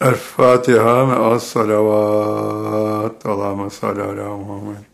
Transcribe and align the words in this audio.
El-Fatiha 0.00 1.06
me'as 1.06 1.46
salavat. 1.46 3.26
Allahümme 3.26 3.70
salli 3.70 4.02
ala 4.02 4.36
Muhammed. 4.36 4.84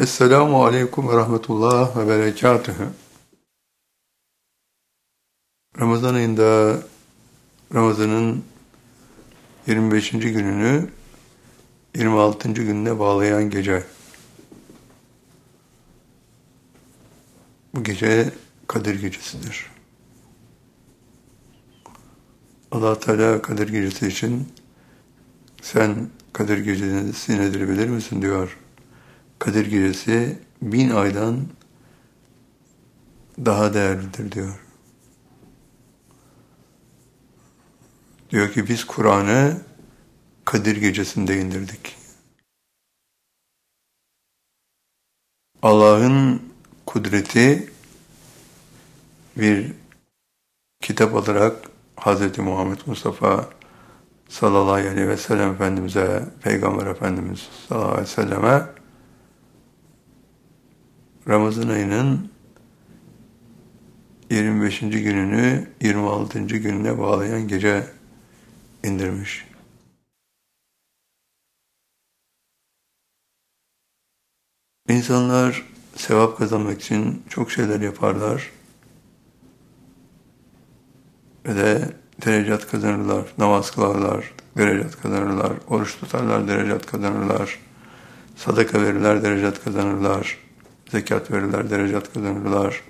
Esselamu 0.00 0.64
Aleyküm 0.64 1.08
ve 1.08 1.16
Rahmetullah 1.16 1.96
ve 1.96 2.08
Berekatühü. 2.08 2.88
Ramazan 5.80 6.14
ayında 6.14 6.78
Ramazan'ın 7.74 8.44
25. 9.68 10.10
gününü 10.10 10.88
26. 11.94 12.52
gününe 12.52 12.98
bağlayan 12.98 13.50
gece. 13.50 13.84
Bu 17.74 17.82
gece 17.82 18.32
Kadir 18.66 19.00
Gecesi'dir. 19.00 19.66
allah 22.70 23.00
Teala 23.00 23.42
Kadir 23.42 23.68
Gecesi 23.68 24.06
için 24.06 24.48
sen 25.62 26.08
Kadir 26.32 26.58
Gecesi 26.58 27.38
nedir 27.38 27.68
bilir 27.68 27.88
misin 27.88 28.22
diyor. 28.22 28.58
Kadir 29.38 29.66
Gecesi 29.66 30.38
bin 30.62 30.90
aydan 30.90 31.46
daha 33.38 33.74
değerlidir 33.74 34.32
diyor. 34.32 34.67
Diyor 38.30 38.52
ki 38.52 38.68
biz 38.68 38.84
Kur'an'ı 38.84 39.60
Kadir 40.44 40.76
Gecesi'nde 40.76 41.40
indirdik. 41.40 41.96
Allah'ın 45.62 46.42
kudreti 46.86 47.72
bir 49.36 49.72
kitap 50.80 51.14
olarak 51.14 51.56
Hz. 51.96 52.38
Muhammed 52.38 52.78
Mustafa 52.86 53.50
sallallahu 54.28 54.72
aleyhi 54.72 55.08
ve 55.08 55.16
sellem 55.16 55.52
Efendimiz'e, 55.52 56.24
Peygamber 56.42 56.86
Efendimiz 56.86 57.48
sallallahu 57.68 57.88
aleyhi 57.88 58.02
ve 58.02 58.06
selleme 58.06 58.66
Ramazan 61.28 61.68
ayının 61.68 62.30
25. 64.30 64.80
gününü 64.80 65.68
26. 65.80 66.38
gününe 66.40 66.98
bağlayan 66.98 67.48
gece 67.48 67.97
indirmiş. 68.88 69.48
İnsanlar 74.88 75.64
sevap 75.96 76.38
kazanmak 76.38 76.80
için 76.80 77.22
çok 77.28 77.50
şeyler 77.50 77.80
yaparlar 77.80 78.50
ve 81.46 81.56
de 81.56 81.96
derecat 82.24 82.70
kazanırlar, 82.70 83.24
namaz 83.38 83.70
kılarlar, 83.70 84.34
derecat 84.56 85.00
kazanırlar, 85.02 85.52
oruç 85.68 85.98
tutarlar, 86.00 86.48
derecat 86.48 86.86
kazanırlar, 86.86 87.58
sadaka 88.36 88.82
verirler, 88.82 89.22
derecat 89.22 89.64
kazanırlar, 89.64 90.38
zekat 90.90 91.30
verirler, 91.30 91.70
derecat 91.70 92.12
kazanırlar. 92.12 92.82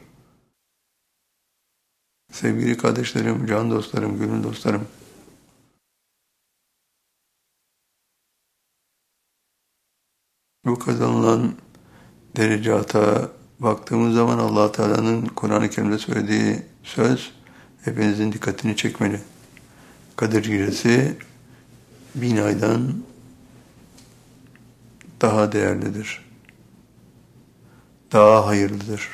Sevgili 2.32 2.76
kardeşlerim, 2.76 3.46
can 3.46 3.70
dostlarım, 3.70 4.18
gönül 4.18 4.42
dostlarım, 4.42 4.88
bu 10.64 10.78
kazanılan 10.78 11.52
derecata 12.36 13.28
baktığımız 13.60 14.14
zaman 14.14 14.38
allah 14.38 14.72
Teala'nın 14.72 15.26
Kur'an-ı 15.26 15.70
Kerim'de 15.70 15.98
söylediği 15.98 16.62
söz 16.82 17.32
hepinizin 17.84 18.32
dikkatini 18.32 18.76
çekmeli. 18.76 19.20
Kadir 20.16 20.44
Gecesi 20.44 21.16
bin 22.14 22.36
aydan 22.36 22.94
daha 25.20 25.52
değerlidir. 25.52 26.24
Daha 28.12 28.46
hayırlıdır. 28.46 29.08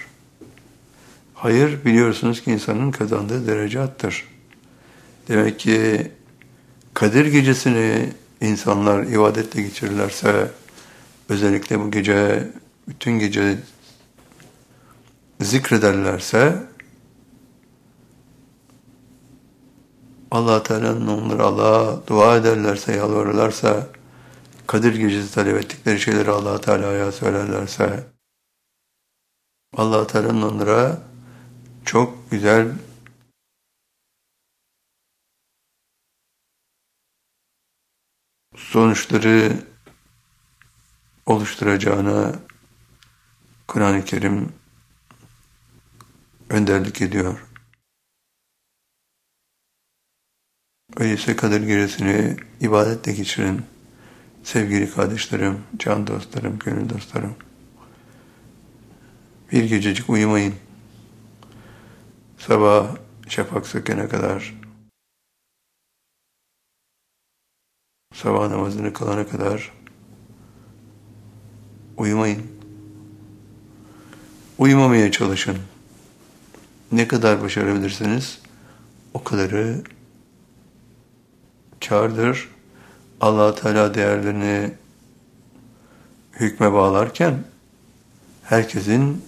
Hayır 1.34 1.84
biliyorsunuz 1.84 2.42
ki 2.42 2.52
insanın 2.52 2.90
kazandığı 2.90 3.46
derecattır. 3.46 4.28
Demek 5.28 5.58
ki 5.58 6.10
Kadir 6.94 7.26
Gecesi'ni 7.26 8.12
insanlar 8.40 9.02
ibadetle 9.02 9.62
geçirirlerse, 9.62 10.50
özellikle 11.28 11.80
bu 11.80 11.90
gece 11.90 12.50
bütün 12.88 13.18
gece 13.18 13.58
zikrederlerse 15.40 16.66
allah 20.30 20.62
Teala'nın 20.62 21.06
onları 21.06 21.42
Allah'a 21.44 22.06
dua 22.06 22.36
ederlerse, 22.36 22.96
yalvarırlarsa, 22.96 23.86
Kadir 24.66 24.94
Gecesi 24.94 25.34
talep 25.34 25.56
ettikleri 25.56 26.00
şeyleri 26.00 26.30
allah 26.30 26.60
Teala'ya 26.60 27.12
söylerlerse, 27.12 28.06
allah 29.76 30.06
Teala'nın 30.06 30.42
onlara 30.42 30.98
çok 31.84 32.30
güzel 32.30 32.68
sonuçları 38.56 39.52
oluşturacağına 41.26 42.32
Kur'an-ı 43.68 44.04
Kerim 44.04 44.52
önderlik 46.48 47.02
ediyor. 47.02 47.46
Öyleyse 50.96 51.36
Kadir 51.36 51.60
Gecesi'ni 51.60 52.36
ibadetle 52.60 53.12
geçirin. 53.12 53.62
Sevgili 54.42 54.90
kardeşlerim, 54.90 55.64
can 55.76 56.06
dostlarım, 56.06 56.58
gönül 56.58 56.88
dostlarım. 56.88 57.36
Bir 59.52 59.64
gececik 59.64 60.10
uyumayın. 60.10 60.54
Sabah 62.38 62.96
şafak 63.28 63.66
sökene 63.66 64.08
kadar, 64.08 64.54
sabah 68.14 68.48
namazını 68.48 68.92
kılana 68.92 69.28
kadar 69.28 69.72
uyumayın. 71.96 72.42
Uyumamaya 74.58 75.10
çalışın. 75.10 75.56
Ne 76.92 77.08
kadar 77.08 77.42
başarabilirsiniz 77.42 78.38
o 79.14 79.24
kadarı 79.24 79.82
kârdır. 81.88 82.48
allah 83.20 83.54
Teala 83.54 83.94
değerlerini 83.94 84.72
hükme 86.32 86.72
bağlarken 86.72 87.44
herkesin 88.42 89.24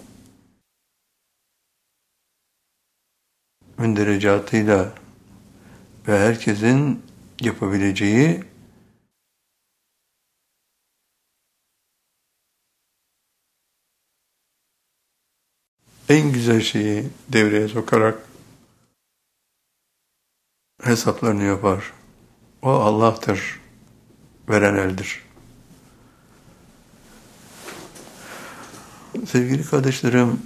münderecatıyla 3.78 4.92
ve 6.08 6.18
herkesin 6.18 7.02
yapabileceği 7.40 8.44
en 16.08 16.32
güzel 16.32 16.60
şeyi 16.60 17.04
devreye 17.28 17.68
sokarak 17.68 18.18
hesaplarını 20.82 21.44
yapar. 21.44 21.92
O 22.62 22.68
Allah'tır, 22.68 23.60
veren 24.48 24.76
eldir. 24.76 25.22
Sevgili 29.26 29.64
kardeşlerim, 29.64 30.42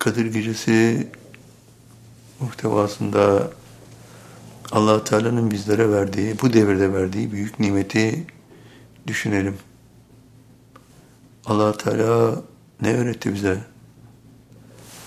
Kadir 0.00 0.26
Gecesi 0.26 1.08
muhtevasında 2.40 3.52
allah 4.72 5.04
Teala'nın 5.04 5.50
bizlere 5.50 5.90
verdiği, 5.90 6.40
bu 6.40 6.52
devirde 6.52 6.92
verdiği 6.92 7.32
büyük 7.32 7.60
nimeti 7.60 8.26
düşünelim 9.06 9.58
allah 11.48 11.76
Teala 11.76 12.42
ne 12.80 12.96
öğretti 12.96 13.34
bize? 13.34 13.58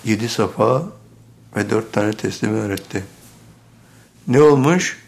Yedi 0.06 0.30
safa 0.30 0.86
ve 1.56 1.70
dört 1.70 1.94
tane 1.94 2.14
teslimi 2.14 2.60
öğretti. 2.60 3.04
Ne 4.28 4.42
olmuş? 4.42 5.04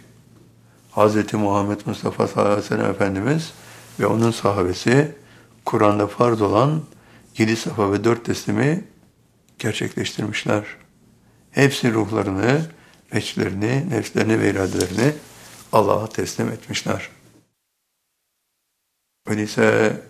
Hz. 0.95 1.33
Muhammed 1.33 1.79
Mustafa 1.85 2.27
sallallahu 2.27 2.53
aleyhi 2.53 2.65
ve 2.65 2.75
sellem 2.75 2.91
Efendimiz 2.91 3.53
ve 3.99 4.05
onun 4.05 4.31
sahabesi 4.31 5.15
Kur'an'da 5.65 6.07
farz 6.07 6.41
olan 6.41 6.81
yedi 7.37 7.55
safa 7.55 7.91
ve 7.91 8.03
dört 8.03 8.25
teslimi 8.25 8.83
gerçekleştirmişler. 9.59 10.63
Hepsi 11.51 11.93
ruhlarını 11.93 12.65
eçlerini, 13.11 13.89
nefslerini 13.89 14.39
ve 14.39 14.49
iradelerini 14.49 15.13
Allah'a 15.71 16.09
teslim 16.09 16.49
etmişler. 16.49 17.09
Öyleyse 19.27 20.01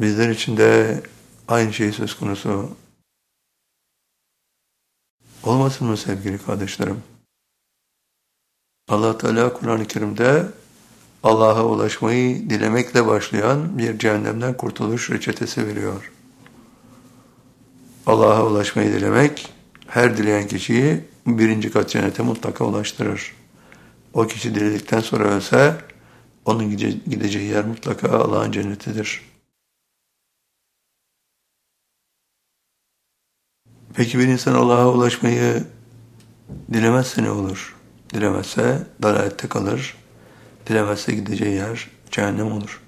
bizler 0.00 0.28
için 0.28 0.56
de 0.56 1.02
aynı 1.48 1.72
şey 1.72 1.92
söz 1.92 2.14
konusu 2.14 2.70
olmasın 5.42 5.86
mı 5.86 5.96
sevgili 5.96 6.38
kardeşlerim? 6.38 7.02
allah 8.88 9.18
Teala 9.18 9.52
Kur'an-ı 9.52 9.86
Kerim'de 9.86 10.46
Allah'a 11.22 11.64
ulaşmayı 11.64 12.50
dilemekle 12.50 13.06
başlayan 13.06 13.78
bir 13.78 13.98
cehennemden 13.98 14.56
kurtuluş 14.56 15.10
reçetesi 15.10 15.66
veriyor. 15.66 16.12
Allah'a 18.06 18.46
ulaşmayı 18.46 18.92
dilemek, 18.92 19.52
her 19.86 20.16
dileyen 20.16 20.48
kişiyi 20.48 21.04
birinci 21.26 21.70
kat 21.70 21.90
cennete 21.90 22.22
mutlaka 22.22 22.64
ulaştırır. 22.64 23.34
O 24.14 24.26
kişi 24.26 24.54
diledikten 24.54 25.00
sonra 25.00 25.24
ölse, 25.24 25.76
onun 26.44 26.70
gideceği 27.06 27.48
yer 27.48 27.64
mutlaka 27.64 28.08
Allah'ın 28.08 28.52
cennetidir. 28.52 29.29
Peki 33.94 34.18
bir 34.18 34.26
insan 34.26 34.54
Allah'a 34.54 34.88
ulaşmayı 34.88 35.64
dilemezse 36.72 37.22
ne 37.22 37.30
olur? 37.30 37.76
Dilemezse 38.14 38.86
dalalette 39.02 39.48
kalır, 39.48 39.96
dilemezse 40.66 41.12
gideceği 41.14 41.54
yer 41.54 41.90
cehennem 42.10 42.52
olur. 42.52 42.80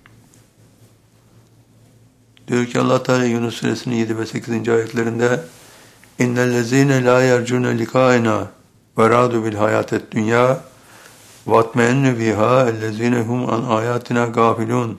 Diyor 2.48 2.66
ki 2.66 2.80
Allah 2.80 3.02
Teala 3.02 3.24
Yunus 3.24 3.54
suresinin 3.54 3.94
7 3.94 4.18
ve 4.18 4.26
8. 4.26 4.68
ayetlerinde 4.68 5.40
İnnellezîne 6.18 7.04
lâ 7.04 7.22
yercûne 7.22 7.78
likâena 7.78 8.50
ve 8.98 9.10
râdu 9.10 9.44
bil 9.44 9.54
hayâtet 9.54 10.12
dünyâ 10.12 10.60
vatmeennü 11.46 12.18
bihâ 12.18 12.68
ellezîne 12.68 13.20
hum 13.20 13.50
an 13.50 13.62
âyâtina 13.62 14.24
gâfilûn 14.24 14.98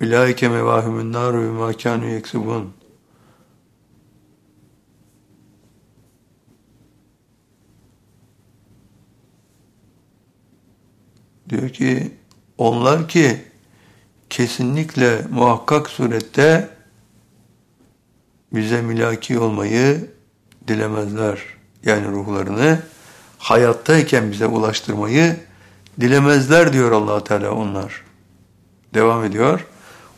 İlâike 0.00 0.48
mevâhümün 0.48 1.12
nâru 1.12 1.42
bimâ 1.42 1.70
kânû 1.70 2.10
yeksibûn 2.10 2.77
Diyor 11.48 11.68
ki 11.68 12.12
onlar 12.58 13.08
ki 13.08 13.44
kesinlikle 14.30 15.22
muhakkak 15.30 15.88
surette 15.88 16.68
bize 18.52 18.82
milaki 18.82 19.38
olmayı 19.38 20.10
dilemezler. 20.68 21.38
Yani 21.84 22.06
ruhlarını 22.06 22.78
hayattayken 23.38 24.32
bize 24.32 24.46
ulaştırmayı 24.46 25.36
dilemezler 26.00 26.72
diyor 26.72 26.92
allah 26.92 27.24
Teala 27.24 27.50
onlar. 27.50 28.02
Devam 28.94 29.24
ediyor. 29.24 29.66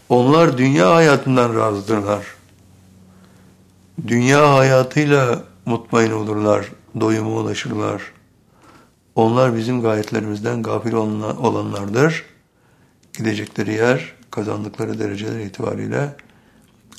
Onlar 0.08 0.58
dünya 0.58 0.94
hayatından 0.94 1.56
razıdırlar. 1.56 2.24
Dünya 4.06 4.54
hayatıyla 4.54 5.44
mutmain 5.66 6.10
olurlar, 6.10 6.66
doyuma 7.00 7.30
ulaşırlar. 7.30 8.02
Onlar 9.20 9.56
bizim 9.56 9.82
gayetlerimizden 9.82 10.62
gafil 10.62 10.92
olanlardır. 10.92 12.24
Gidecekleri 13.12 13.72
yer, 13.72 14.14
kazandıkları 14.30 14.98
dereceler 14.98 15.40
itibariyle 15.40 16.16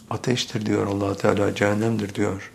ateştir 0.09 0.65
diyor 0.65 0.87
allah 0.87 1.17
Teala, 1.17 1.55
cehennemdir 1.55 2.15
diyor. 2.15 2.51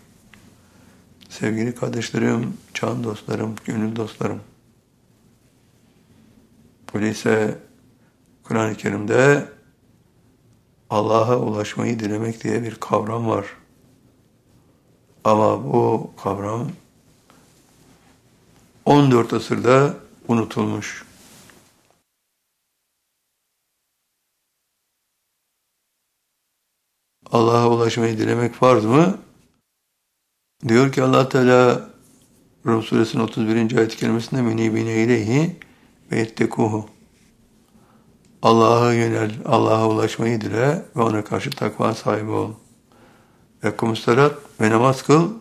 Sevgili 1.29 1.75
kardeşlerim, 1.75 2.53
can 2.73 3.03
dostlarım, 3.03 3.55
gönül 3.65 3.95
dostlarım. 3.95 4.39
Öyleyse 6.93 7.59
Kur'an-ı 8.43 8.75
Kerim'de 8.75 9.45
Allah'a 10.89 11.37
ulaşmayı 11.37 11.99
dilemek 11.99 12.43
diye 12.43 12.63
bir 12.63 12.75
kavram 12.75 13.27
var. 13.27 13.45
Ama 15.23 15.63
bu 15.63 16.11
kavram 16.23 16.67
14 18.87 19.33
asırda 19.33 19.93
unutulmuş. 20.27 21.05
Allah'a 27.31 27.69
ulaşmayı 27.69 28.17
dilemek 28.17 28.53
farz 28.53 28.85
mı? 28.85 29.17
Diyor 30.67 30.91
ki 30.91 31.03
allah 31.03 31.29
Teala 31.29 31.89
Rum 32.65 32.83
suresinin 32.83 33.23
31. 33.23 33.77
ayet 33.77 33.95
kelimesinde 33.95 34.41
münibine 34.41 35.03
ileyhi 35.03 35.55
ve 36.11 36.19
ettekuhu. 36.19 36.89
Allah'a 38.41 38.93
yönel, 38.93 39.31
Allah'a 39.45 39.87
ulaşmayı 39.89 40.41
dile 40.41 40.85
ve 40.95 41.01
ona 41.01 41.23
karşı 41.23 41.49
takva 41.49 41.93
sahibi 41.93 42.31
ol. 42.31 42.51
Ve 43.63 43.77
kumusalat 43.77 44.35
ve 44.61 44.69
namaz 44.69 45.03
kıl 45.03 45.33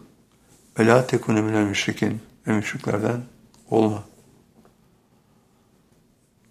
ve 0.78 0.86
la 0.86 1.06
tekune 1.06 1.40
müşrikin 1.42 2.20
ve 2.46 2.52
müşriklerden 2.52 3.35
olma. 3.70 4.04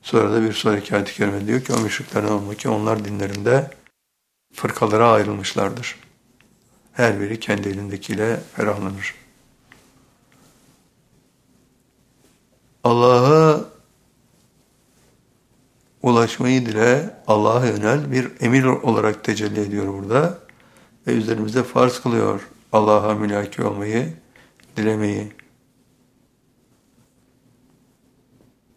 Sonra 0.02 0.34
da 0.34 0.42
bir 0.42 0.54
sonraki 0.54 0.96
ayet-i 0.96 1.14
kerime 1.14 1.48
diyor 1.48 1.62
ki 1.62 1.74
o 1.74 1.80
müşriklerden 1.80 2.32
olma 2.32 2.56
ki 2.56 2.70
onlar 2.70 3.06
dinlerinde 3.06 3.72
fırkalara 4.54 5.12
ayrılmışlardır. 5.12 6.00
Her 6.94 7.20
biri 7.20 7.40
kendi 7.40 7.70
elindekiyle 7.70 8.40
ferahlanır. 8.56 9.16
Allah'a 12.84 13.66
ulaşmayı 16.04 16.66
dile, 16.66 17.16
Allah'a 17.28 17.66
yönel 17.66 18.12
bir 18.12 18.32
emir 18.40 18.64
olarak 18.64 19.24
tecelli 19.24 19.60
ediyor 19.60 19.94
burada. 19.94 20.40
Ve 21.08 21.14
üzerimizde 21.14 21.64
farz 21.64 22.00
kılıyor 22.00 22.48
Allah'a 22.72 23.14
mülaki 23.14 23.64
olmayı, 23.64 24.14
dilemeyi. 24.78 25.32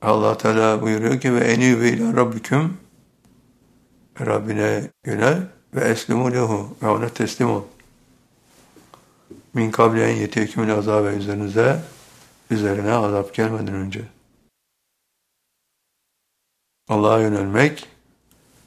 Allah 0.02 0.38
Teala 0.38 0.82
buyuruyor 0.82 1.20
ki 1.20 1.34
ve 1.34 1.40
enîbe 1.40 1.88
ilâ 1.88 2.16
rabbiküm 2.16 2.76
Rabbine 4.20 4.90
yönel 5.06 5.46
ve 5.74 5.80
eslimu 5.80 6.32
lehu 6.32 6.76
ve 6.82 6.88
ona 6.88 7.08
teslim 7.08 7.50
ol. 7.50 7.62
Min 9.54 9.70
kabli 9.70 10.02
en 10.02 10.16
yetiyekümün 10.16 10.68
azabe 10.68 11.08
üzerinize 11.08 11.80
üzerine 12.50 12.93
azap 12.93 13.34
gelmeden 13.34 13.74
önce. 13.74 14.00
Allah'a 16.88 17.20
yönelmek 17.20 17.88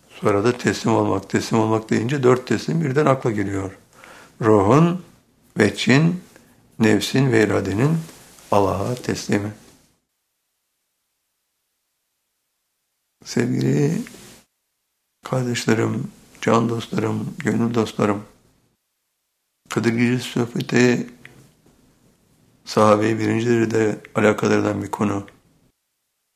sonra 0.09 0.43
da 0.43 0.57
teslim 0.57 0.93
olmak. 0.93 1.29
Teslim 1.29 1.59
olmak 1.59 1.89
deyince 1.89 2.23
dört 2.23 2.47
teslim 2.47 2.81
birden 2.81 3.05
akla 3.05 3.31
geliyor. 3.31 3.71
Ruhun, 4.41 5.01
veçin, 5.57 6.23
nefsin 6.79 7.31
ve 7.31 7.43
iradenin 7.43 7.97
Allah'a 8.51 8.95
teslimi. 8.95 9.51
Sevgili 13.31 14.01
kardeşlerim, 15.25 16.11
can 16.41 16.69
dostlarım, 16.69 17.35
gönül 17.39 17.73
dostlarım, 17.73 18.23
Kadir 19.69 19.93
Gecesi 19.93 20.29
sohbeti 20.29 21.09
sahabeyi 22.65 23.19
birinci 23.19 23.50
derecede 23.50 24.00
alakadar 24.15 24.83
bir 24.83 24.91
konu. 24.91 25.27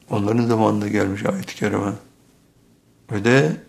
Onların 0.09 0.45
zamanında 0.45 0.87
gelmiş 0.87 1.25
ayet-i 1.25 1.55
kerime. 1.55 1.93
Ve 3.11 3.23
de 3.23 3.63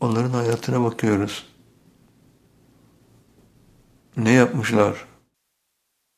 onların 0.00 0.30
hayatına 0.30 0.84
bakıyoruz. 0.84 1.46
Ne 4.16 4.30
yapmışlar? 4.30 5.06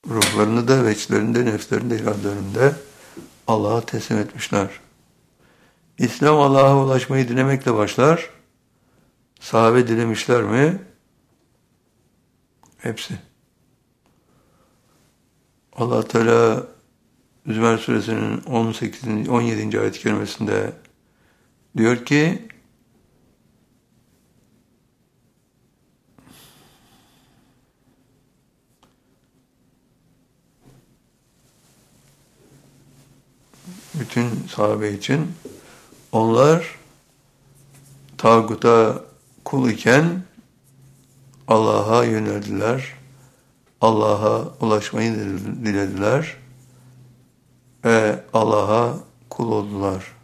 Ruhlarını 0.09 0.69
da, 0.69 0.85
veçlerini 0.85 1.35
de, 1.35 1.45
nefslerini 1.45 1.91
de, 1.91 1.97
iradelerinde 1.97 2.61
de 2.61 2.77
Allah'a 3.47 3.81
teslim 3.81 4.19
etmişler. 4.19 4.86
İslam 5.99 6.41
Allah'a 6.41 6.85
ulaşmayı 6.85 7.29
dilemekle 7.29 7.75
başlar. 7.75 8.31
Sahabe 9.41 9.89
dilemişler 9.89 10.43
mi? 10.43 10.83
Hepsi. 12.79 13.15
Allah 15.73 16.09
Teala 16.09 16.67
Zümer 17.47 17.79
suresinin 17.79 18.43
18. 18.43 19.29
17. 19.29 19.81
ayet-i 19.81 20.01
kerimesinde 20.01 20.73
diyor 21.77 22.05
ki 22.05 22.49
bütün 33.95 34.47
sahabe 34.49 34.93
için 34.93 35.33
onlar 36.17 36.79
tağuta 38.19 39.05
kul 39.45 39.71
iken 39.71 40.23
Allah'a 41.49 42.05
yöneldiler. 42.05 42.95
Allah'a 43.81 44.49
ulaşmayı 44.61 45.15
dilediler 45.65 46.37
ve 47.85 48.25
Allah'a 48.33 48.99
kul 49.31 49.53
oldular. 49.53 50.17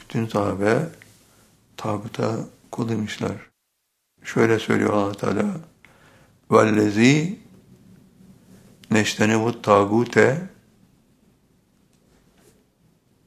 Bütün 0.00 0.26
sahabe 0.26 0.88
tağuta 1.76 2.36
kul 2.70 2.88
demişler. 2.88 3.47
Şöyle 4.33 4.59
söylüyor 4.59 4.93
allah 4.93 5.11
Teala 5.11 5.45
وَالَّذ۪ي 6.49 7.35
neştenevu 8.91 9.61
tağute 9.61 10.49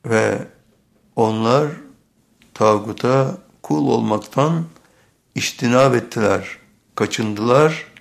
ve 0.06 0.48
onlar 1.16 1.70
tağuta 2.54 3.38
kul 3.62 3.88
olmaktan 3.88 4.64
iştinab 5.34 5.94
ettiler, 5.94 6.58
kaçındılar, 6.94 7.92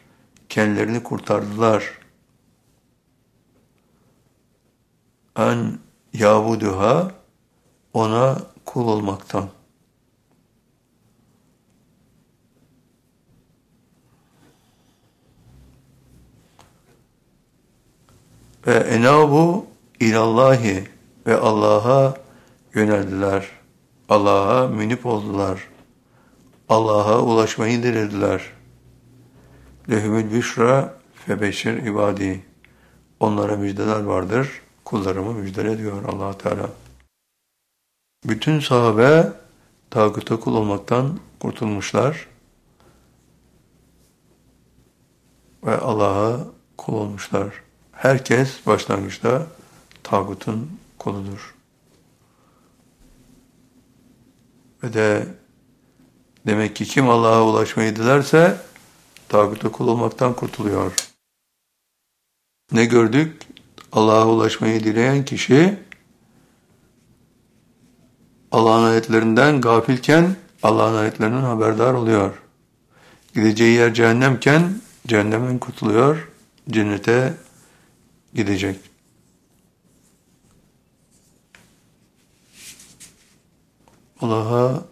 kendilerini 0.50 1.04
kurtardılar. 1.04 2.00
En 5.38 5.80
yavuduha 6.14 7.12
ona 7.94 8.38
kul 8.66 8.88
olmaktan. 8.88 9.50
Ve 18.71 18.75
enabu 18.75 19.67
ilallahi 20.01 20.89
ve 21.27 21.37
Allah'a 21.37 22.15
yöneldiler. 22.75 23.49
Allah'a 24.09 24.69
münip 24.69 25.07
oldular. 25.07 25.69
Allah'a 26.69 27.21
ulaşmayı 27.23 27.83
dilediler. 27.83 28.43
Lehümül 29.91 30.33
büşra 30.33 30.95
febeşir 31.15 31.77
ibadi. 31.77 32.45
Onlara 33.21 33.57
müjdeler 33.57 34.03
vardır. 34.03 34.63
Kullarımı 34.85 35.35
müjdele 35.35 35.79
diyor 35.79 36.05
allah 36.05 36.39
Teala. 36.39 36.71
Bütün 38.25 38.61
sahabe 38.61 39.33
tağuta 39.91 40.41
kul 40.41 40.57
olmaktan 40.57 41.21
kurtulmuşlar 41.41 42.29
ve 45.65 45.79
Allah'a 45.79 46.39
kul 46.77 46.95
olmuşlar. 46.95 47.70
Herkes 48.01 48.67
başlangıçta 48.67 49.47
tağutun 50.03 50.71
koludur. 50.99 51.55
Ve 54.83 54.93
de 54.93 55.27
demek 56.47 56.77
ki 56.77 56.85
kim 56.85 57.11
Allah'a 57.11 57.45
ulaşmayı 57.45 57.97
dilerse 57.97 58.57
tağuta 59.29 59.73
kul 59.73 59.89
olmaktan 59.89 60.35
kurtuluyor. 60.35 60.93
Ne 62.73 62.85
gördük? 62.85 63.43
Allah'a 63.93 64.29
ulaşmayı 64.29 64.85
dileyen 64.85 65.25
kişi 65.25 65.79
Allah'ın 68.53 68.85
ayetlerinden 68.85 69.61
gafilken 69.61 70.37
Allah'ın 70.63 70.97
ayetlerinden 70.97 71.43
haberdar 71.43 71.95
oluyor. 71.95 72.35
Gideceği 73.35 73.77
yer 73.77 73.95
cehennemken 73.95 74.81
cehennemden 75.07 75.59
kurtuluyor, 75.59 76.29
cennete 76.71 77.35
gidecek. 78.35 78.91
Allah'a 84.21 84.85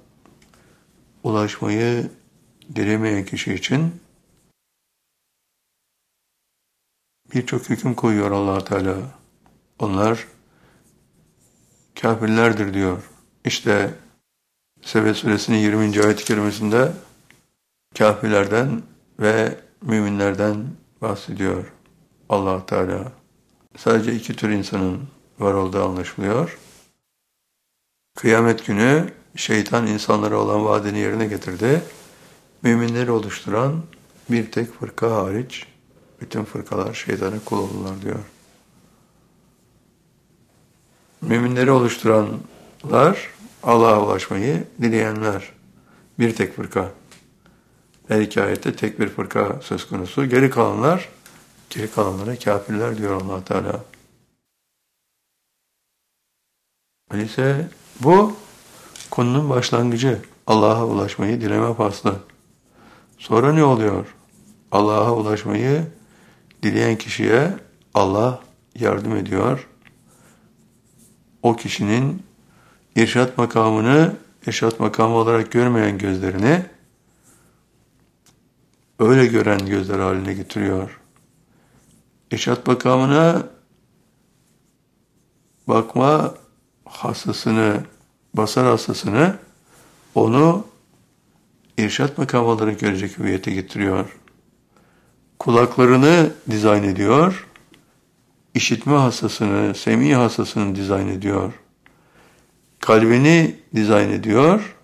ulaşmayı 1.23 2.11
dilemeyen 2.75 3.25
kişi 3.25 3.55
için 3.55 4.01
birçok 7.35 7.71
hüküm 7.71 7.95
koyuyor 7.95 8.31
allah 8.31 8.65
Teala. 8.65 8.97
Onlar 9.79 10.27
kafirlerdir 12.01 12.75
diyor. 12.75 13.11
İşte 13.45 13.95
Sebe 14.83 15.15
suresinin 15.15 15.57
20. 15.59 16.03
ayet-i 16.05 16.25
kerimesinde 16.25 16.93
kafirlerden 17.99 18.83
ve 19.21 19.61
müminlerden 19.83 20.67
bahsediyor 21.03 21.73
allah 22.29 22.67
Teala. 22.67 23.18
Sadece 23.79 24.15
iki 24.15 24.37
tür 24.37 24.51
insanın 24.51 25.01
var 25.39 25.55
olduğu 25.55 25.85
anlaşılıyor. 25.85 26.59
Kıyamet 28.17 28.67
günü 28.67 29.13
şeytan 29.37 29.87
insanlara 29.87 30.37
olan 30.37 30.65
vaadini 30.65 30.99
yerine 30.99 31.27
getirdi. 31.27 31.83
Müminleri 32.63 33.11
oluşturan 33.11 33.83
bir 34.31 34.51
tek 34.51 34.73
fırka 34.73 35.11
hariç 35.11 35.67
bütün 36.21 36.45
fırkalar 36.45 36.95
şeytana 36.95 37.37
kul 37.45 37.59
oldular 37.59 38.03
diyor. 38.03 38.19
Müminleri 41.21 41.71
oluşturanlar 41.71 43.31
Allah'a 43.63 44.05
ulaşmayı 44.07 44.65
dileyenler. 44.83 45.53
Bir 46.19 46.35
tek 46.35 46.57
fırka. 46.57 46.91
Her 48.09 48.21
iki 48.21 48.43
ayette 48.43 48.77
tek 48.77 49.01
bir 49.01 49.09
fırka 49.09 49.61
söz 49.63 49.89
konusu. 49.89 50.27
Geri 50.27 50.51
kalanlar, 50.51 51.09
geri 51.71 51.91
kalanlara 51.91 52.39
kafirler 52.39 52.99
diyor 52.99 53.23
allah 53.23 53.45
Teala. 53.45 53.85
Öyleyse 57.11 57.69
bu 58.01 58.37
konunun 59.11 59.51
başlangıcı. 59.51 60.23
Allah'a 60.47 60.87
ulaşmayı 60.87 61.41
dileme 61.41 61.75
faslı. 61.75 62.17
Sonra 63.19 63.53
ne 63.53 63.65
oluyor? 63.65 64.15
Allah'a 64.73 65.15
ulaşmayı 65.15 65.87
dileyen 66.63 66.99
kişiye 66.99 67.55
Allah 67.95 68.43
yardım 68.75 69.17
ediyor. 69.17 69.69
O 71.43 71.57
kişinin 71.57 72.23
irşat 72.97 73.39
makamını 73.39 74.17
irşat 74.47 74.81
makamı 74.81 75.15
olarak 75.15 75.53
görmeyen 75.53 75.99
gözlerini 75.99 76.67
öyle 78.99 79.27
gören 79.27 79.67
gözler 79.67 79.99
haline 79.99 80.35
getiriyor. 80.35 81.01
İrşat 82.33 82.67
makamına 82.67 83.47
bakma 85.69 86.35
hastasını, 86.85 87.85
basar 88.35 88.67
hastasını 88.67 89.37
onu 90.15 90.67
irşat 91.79 92.19
makamı 92.19 92.47
olarak 92.47 92.81
görecek 92.81 93.19
hüviyete 93.19 93.51
getiriyor. 93.51 94.17
Kulaklarını 95.39 96.33
dizayn 96.51 96.83
ediyor, 96.83 97.47
işitme 98.55 98.93
hastasını, 98.93 99.75
semi 99.75 100.15
hastasını 100.15 100.77
dizayn 100.77 101.09
ediyor 101.09 101.53
kalbini 102.89 103.57
dizayn 103.75 104.11
ediyor 104.11 104.77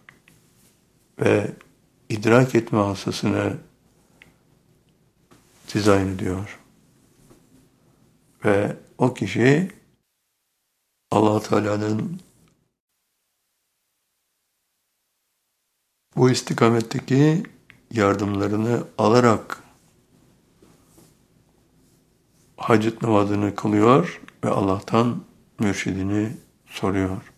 ve 1.20 1.50
idrak 2.08 2.54
etme 2.54 2.78
hastasını 2.78 3.52
dizayn 5.74 6.06
ediyor. 6.06 6.58
Ve 8.44 8.76
o 8.98 9.14
kişi 9.14 9.70
allah 11.10 11.42
Teala'nın 11.42 12.20
bu 16.16 16.30
istikametteki 16.30 17.42
yardımlarını 17.90 18.84
alarak 18.98 19.62
hacet 22.56 23.02
namazını 23.02 23.54
kılıyor 23.54 24.20
ve 24.44 24.48
Allah'tan 24.48 25.22
mürşidini 25.58 26.36
soruyor. 26.66 27.32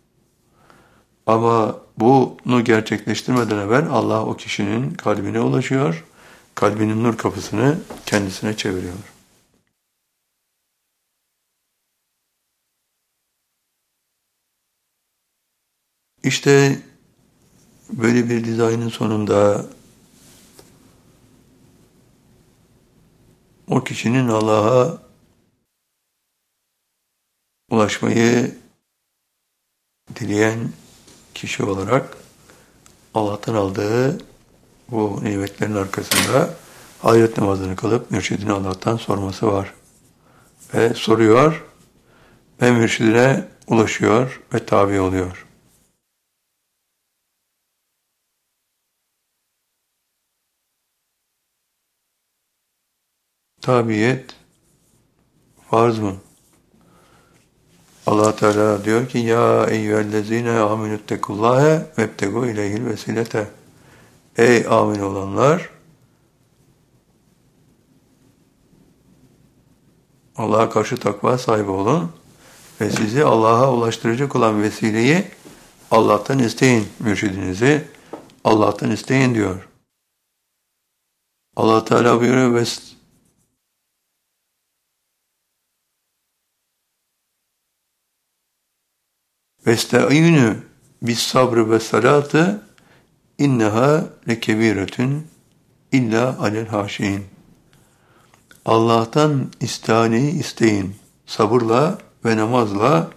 Ama 1.26 1.80
bunu 1.98 2.64
gerçekleştirmeden 2.64 3.58
evvel 3.58 3.88
Allah 3.90 4.26
o 4.26 4.36
kişinin 4.36 4.90
kalbine 4.90 5.40
ulaşıyor, 5.40 6.04
kalbinin 6.54 7.04
nur 7.04 7.16
kapısını 7.16 7.78
kendisine 8.06 8.56
çeviriyor. 8.56 9.15
İşte 16.26 16.78
böyle 17.90 18.28
bir 18.28 18.44
dizaynın 18.44 18.88
sonunda 18.88 19.66
o 23.68 23.84
kişinin 23.84 24.28
Allah'a 24.28 24.98
ulaşmayı 27.70 28.54
dileyen 30.16 30.58
kişi 31.34 31.62
olarak 31.62 32.16
Allah'tan 33.14 33.54
aldığı 33.54 34.18
bu 34.90 35.20
nimetlerin 35.22 35.74
arkasında 35.74 36.54
hayret 37.02 37.38
namazını 37.38 37.76
kılıp 37.76 38.10
mürşidini 38.10 38.52
Allah'tan 38.52 38.96
sorması 38.96 39.46
var. 39.46 39.74
Ve 40.74 40.94
soruyor, 40.94 41.64
ve 42.62 42.72
mürşidine 42.72 43.48
ulaşıyor 43.66 44.40
ve 44.54 44.66
tabi 44.66 45.00
oluyor. 45.00 45.45
Tabiyet 53.66 54.34
farz 55.70 55.98
mı? 55.98 56.16
allah 58.06 58.36
Teala 58.36 58.84
diyor 58.84 59.08
ki 59.08 59.18
Ya 59.18 59.66
eyyühellezine 59.66 60.58
aminüttekullâhe 60.58 61.86
vebtegu 61.98 62.46
ileyhil 62.46 62.86
vesilete 62.86 63.50
Ey 64.36 64.66
amin 64.66 65.00
olanlar 65.00 65.70
Allah'a 70.36 70.70
karşı 70.70 70.96
takva 70.96 71.38
sahibi 71.38 71.70
olun 71.70 72.12
ve 72.80 72.90
sizi 72.90 73.24
Allah'a 73.24 73.72
ulaştıracak 73.72 74.36
olan 74.36 74.62
vesileyi 74.62 75.24
Allah'tan 75.90 76.38
isteyin 76.38 76.88
mürşidinizi 77.00 77.84
Allah'tan 78.44 78.90
isteyin 78.90 79.34
diyor. 79.34 79.68
Allah 81.56 81.84
Teala 81.84 82.20
buyuruyor 82.20 82.54
ve 89.67 89.71
Vesta'inu 89.71 90.55
bis 91.01 91.19
sabrı 91.19 91.71
ve 91.71 91.79
salatı 91.79 92.63
inneha 93.37 94.09
lekebiretün 94.29 95.27
illa 95.91 96.39
alel 96.39 96.67
haşin. 96.67 97.25
Allah'tan 98.65 99.51
istihaneyi 99.59 100.39
isteyin. 100.39 100.95
Sabırla 101.25 101.97
ve 102.25 102.37
namazla 102.37 103.11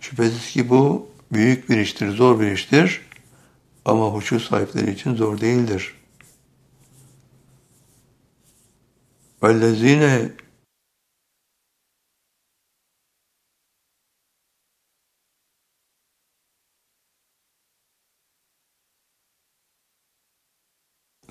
şüphesiz 0.00 0.50
ki 0.50 0.68
bu 0.68 1.10
büyük 1.32 1.70
bir 1.70 1.78
iştir, 1.78 2.10
zor 2.10 2.40
bir 2.40 2.50
iştir. 2.52 3.06
Ama 3.84 4.06
huşu 4.06 4.40
sahipleri 4.40 4.90
için 4.90 5.14
zor 5.14 5.40
değildir. 5.40 5.94
وَالَّذ۪ينَ 9.42 10.30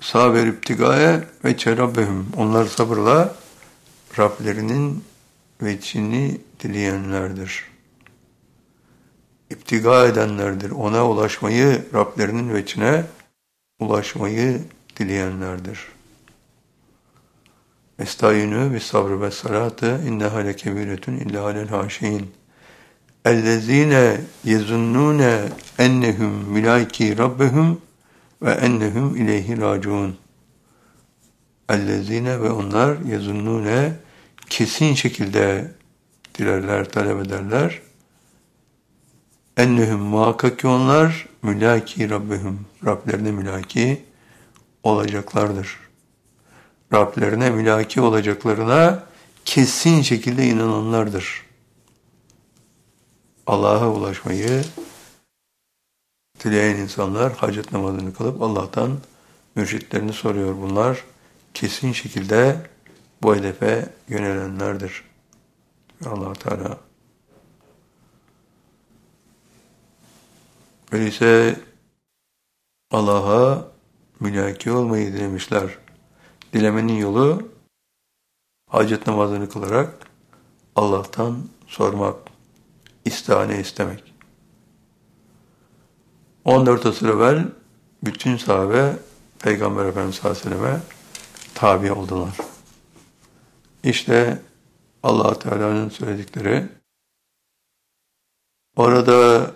saber 0.01 0.47
iptigaya 0.47 1.23
ve 1.45 1.57
çerabbehum. 1.57 2.27
Onlar 2.37 2.65
sabırla 2.65 3.35
Rablerinin 4.19 5.03
veçini 5.61 6.41
dileyenlerdir. 6.59 7.63
İptiga 9.49 10.05
edenlerdir. 10.05 10.71
Ona 10.71 11.09
ulaşmayı, 11.09 11.85
Rablerinin 11.93 12.53
veçine 12.53 13.03
ulaşmayı 13.79 14.61
dileyenlerdir. 14.99 15.79
Estayinu 17.99 18.73
ve 18.73 18.79
sabrı 18.79 19.21
ve 19.21 19.31
salatı 19.31 20.01
inneha 20.07 20.37
lekebiretun 20.37 21.13
illa 21.13 21.43
alel 21.43 21.67
haşin. 21.67 22.31
Ellezine 23.25 24.21
yezunnune 24.43 25.39
ennehum 25.79 26.33
mülaiki 26.49 27.17
rabbehum 27.17 27.81
ve 28.45 28.51
ennehum 28.51 29.15
ileyhi 29.15 29.61
raciun. 29.61 30.17
Ellezine 31.69 32.41
ve 32.41 32.49
onlar 32.49 32.97
yezunnune 32.97 33.93
kesin 34.49 34.93
şekilde 34.93 35.71
dilerler, 36.35 36.89
talep 36.89 37.25
ederler. 37.25 37.81
Ennehum 39.57 40.01
muhakkak 40.01 40.59
ki 40.59 40.67
onlar 40.67 41.27
mülaki 41.43 42.09
Rabbihum, 42.09 42.65
Rablerine 42.85 43.31
mülaki 43.31 44.05
olacaklardır. 44.83 45.79
Rablerine 46.93 47.49
mülaki 47.49 48.01
olacaklarına 48.01 49.03
kesin 49.45 50.01
şekilde 50.01 50.47
inananlardır. 50.47 51.45
Allah'a 53.47 53.89
ulaşmayı 53.89 54.63
dileyen 56.45 56.75
insanlar 56.75 57.33
hacet 57.33 57.71
namazını 57.71 58.13
kılıp 58.13 58.41
Allah'tan 58.41 58.97
mürşitlerini 59.55 60.13
soruyor. 60.13 60.55
Bunlar 60.61 61.03
kesin 61.53 61.91
şekilde 61.91 62.57
bu 63.21 63.35
hedefe 63.35 63.89
yönelenlerdir. 64.09 65.03
allah 66.05 66.33
Teala 66.33 66.77
öyleyse 70.91 71.59
Allah'a 72.91 73.67
mülaki 74.19 74.71
olmayı 74.71 75.13
dilemişler. 75.13 75.77
Dilemenin 76.53 76.97
yolu 76.97 77.49
hacet 78.69 79.07
namazını 79.07 79.49
kılarak 79.49 80.07
Allah'tan 80.75 81.37
sormak, 81.67 82.15
istihane 83.05 83.59
istemek. 83.59 84.14
14 86.45 86.85
asır 86.85 87.09
evvel 87.09 87.45
bütün 88.03 88.37
sahabe 88.37 88.97
Peygamber 89.39 89.85
Efendimiz 89.85 90.19
Aleyhisselam'a 90.23 90.79
tabi 91.55 91.91
oldular. 91.91 92.37
İşte 93.83 94.41
allah 95.03 95.39
Teala'nın 95.39 95.89
söyledikleri 95.89 96.65
orada 98.75 99.51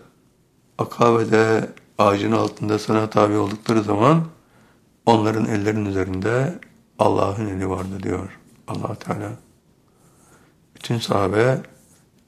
Akabe'de 0.78 1.70
ağacın 1.98 2.32
altında 2.32 2.80
sana 2.80 3.10
tabi 3.10 3.38
oldukları 3.38 3.84
zaman 3.84 4.26
onların 5.06 5.46
ellerinin 5.46 5.86
üzerinde 5.86 6.60
Allah'ın 7.00 7.48
eli 7.48 7.70
vardı 7.70 8.04
diyor 8.04 8.40
allah 8.68 8.96
Teala. 8.96 9.32
Bütün 10.76 11.00
sahabe 11.00 11.62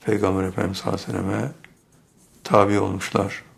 Peygamber 0.05 0.43
Efendimiz 0.43 0.81
Aleyhisselam'a 0.85 1.51
tabi 2.43 2.79
olmuşlar. 2.79 3.50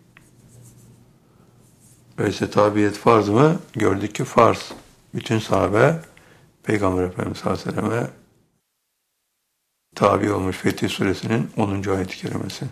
Öyleyse 2.17 2.49
tabiyet 2.49 2.97
farz 2.97 3.29
mı? 3.29 3.59
Gördük 3.73 4.15
ki 4.15 4.23
farz. 4.23 4.71
Bütün 5.13 5.39
sahabe 5.39 6.01
Peygamber 6.63 7.03
Efendimiz 7.03 7.41
Aleyhisselam'a 7.45 8.09
tabi 9.95 10.31
olmuş 10.31 10.57
Fetih 10.57 10.89
Suresinin 10.89 11.51
10. 11.57 11.83
ayet-i 11.83 12.17
kerimesi. 12.17 12.65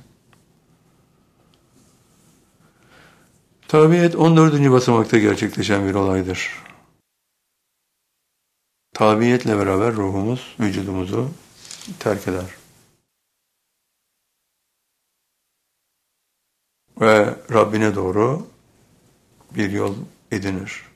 Tabiyet 3.68 4.16
14. 4.16 4.72
basamakta 4.72 5.18
gerçekleşen 5.18 5.88
bir 5.88 5.96
olaydır. 5.96 6.64
Tabiyetle 8.94 9.58
beraber 9.58 9.94
ruhumuz 9.94 10.56
vücudumuzu 10.60 11.30
terk 12.00 12.28
eder. 12.28 12.46
Ve 17.02 17.36
Rabbine 17.52 17.96
doğru 17.96 18.48
bir 19.56 19.72
yol 19.72 19.96
edinir. 20.32 20.92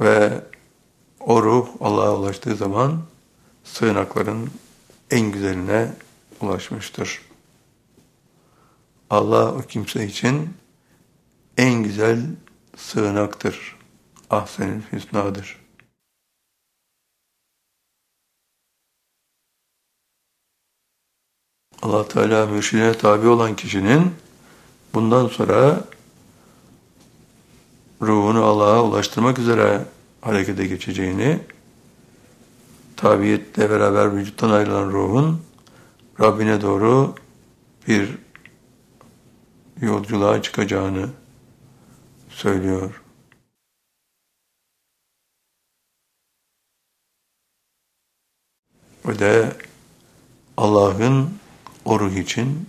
Ve 0.00 0.44
o 1.20 1.42
ruh 1.42 1.68
Allah'a 1.80 2.16
ulaştığı 2.16 2.56
zaman 2.56 3.02
sığınakların 3.64 4.50
en 5.10 5.32
güzeline 5.32 5.92
ulaşmıştır. 6.40 7.22
Allah 9.10 9.54
o 9.54 9.60
kimse 9.60 10.06
için 10.06 10.56
en 11.56 11.82
güzel 11.82 12.26
sığınaktır. 12.76 13.76
Ahsenil 14.30 14.82
hüsnadır. 14.92 15.67
Allah 21.82 22.08
Teala 22.08 22.46
mürşidine 22.46 22.94
tabi 22.98 23.28
olan 23.28 23.56
kişinin 23.56 24.14
bundan 24.94 25.28
sonra 25.28 25.84
ruhunu 28.02 28.44
Allah'a 28.44 28.84
ulaştırmak 28.84 29.38
üzere 29.38 29.84
harekete 30.20 30.66
geçeceğini, 30.66 31.40
tabiyetle 32.96 33.70
beraber 33.70 34.16
vücuttan 34.16 34.50
ayrılan 34.50 34.90
ruhun 34.90 35.40
Rabbine 36.20 36.60
doğru 36.60 37.14
bir 37.88 38.18
yolculuğa 39.80 40.42
çıkacağını 40.42 41.08
söylüyor. 42.30 43.02
Ve 49.06 49.18
de 49.18 49.56
Allah'ın 50.56 51.30
o 51.88 52.00
ruh 52.00 52.12
için 52.12 52.68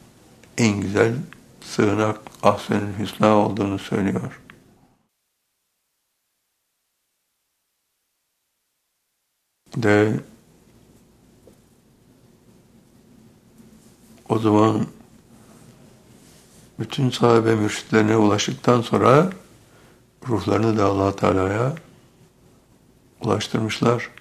en 0.58 0.82
güzel 0.82 1.16
sığınak 1.62 2.20
ahsen 2.44 2.82
hüsna 3.00 3.38
olduğunu 3.38 3.80
söylüyor. 3.80 4.42
de 9.78 10.20
o 14.30 14.40
zaman 14.40 14.88
bütün 16.80 17.10
sahabe 17.10 17.56
mürşitlerine 17.56 18.18
ulaştıktan 18.18 18.82
sonra 18.82 19.30
ruhlarını 20.28 20.78
da 20.78 20.86
allah 20.86 21.16
Teala'ya 21.16 21.76
ulaştırmışlar. 23.22 24.12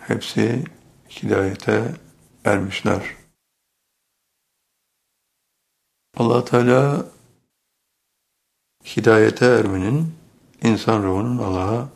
Hepsi 0.00 0.64
hidayete 1.10 2.05
ermişler. 2.46 3.02
allah 6.16 6.44
Teala 6.44 7.06
hidayete 8.84 9.46
ermenin 9.46 10.14
insan 10.62 11.02
ruhunun 11.02 11.38
Allah'a 11.38 11.88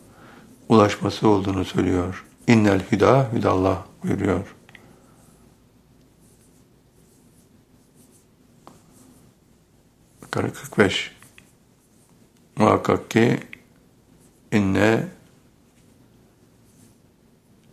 ulaşması 0.69 1.29
olduğunu 1.29 1.65
söylüyor. 1.65 2.27
İnnel 2.47 2.91
hüda 2.91 3.29
hüdallah 3.33 3.85
buyuruyor. 4.03 4.57
Bakara 10.23 10.53
45 10.53 11.17
Muhakkak 12.57 13.11
ki 13.11 13.41
inne 14.53 15.09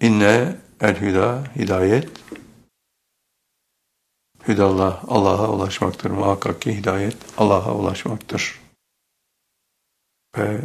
inne 0.01 0.55
el 0.81 1.01
hüda 1.01 1.43
hidayet 1.55 2.09
hüdallah 4.47 5.03
Allah'a 5.07 5.49
ulaşmaktır. 5.51 6.11
Muhakkak 6.11 6.61
ki 6.61 6.77
hidayet 6.77 7.17
Allah'a 7.37 7.75
ulaşmaktır. 7.75 8.59
Ve 10.37 10.61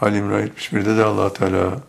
Ali 0.00 0.18
İmran 0.18 0.46
71'de 0.46 0.96
de 0.96 1.04
allah 1.04 1.32
Teala 1.32 1.80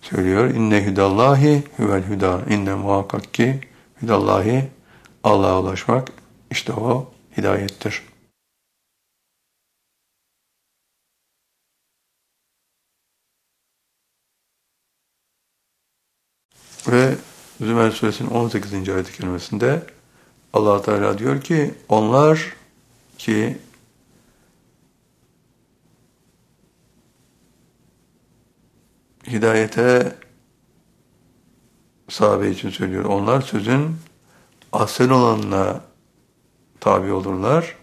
söylüyor. 0.00 0.50
İnne 0.50 0.84
hüdallahi 0.84 1.62
huvel 1.76 2.08
hüda. 2.08 2.42
İnne 2.50 2.74
muhakkak 2.74 3.34
ki 3.34 3.60
hüdallahi 4.02 4.68
Allah'a 5.24 5.60
ulaşmak 5.60 6.12
işte 6.50 6.72
o 6.72 7.12
hidayettir. 7.36 8.13
Ve 16.88 17.14
Zümer 17.60 17.90
suresinin 17.90 18.30
18. 18.30 18.88
ayet-i 18.88 19.12
kerimesinde 19.12 19.82
allah 20.52 20.82
Teala 20.82 21.18
diyor 21.18 21.40
ki 21.40 21.74
onlar 21.88 22.56
ki 23.18 23.58
hidayete 29.26 30.16
sahabe 32.08 32.50
için 32.50 32.70
söylüyor. 32.70 33.04
Onlar 33.04 33.40
sözün 33.40 33.96
asıl 34.72 35.10
olanına 35.10 35.80
tabi 36.80 37.12
olurlar. 37.12 37.76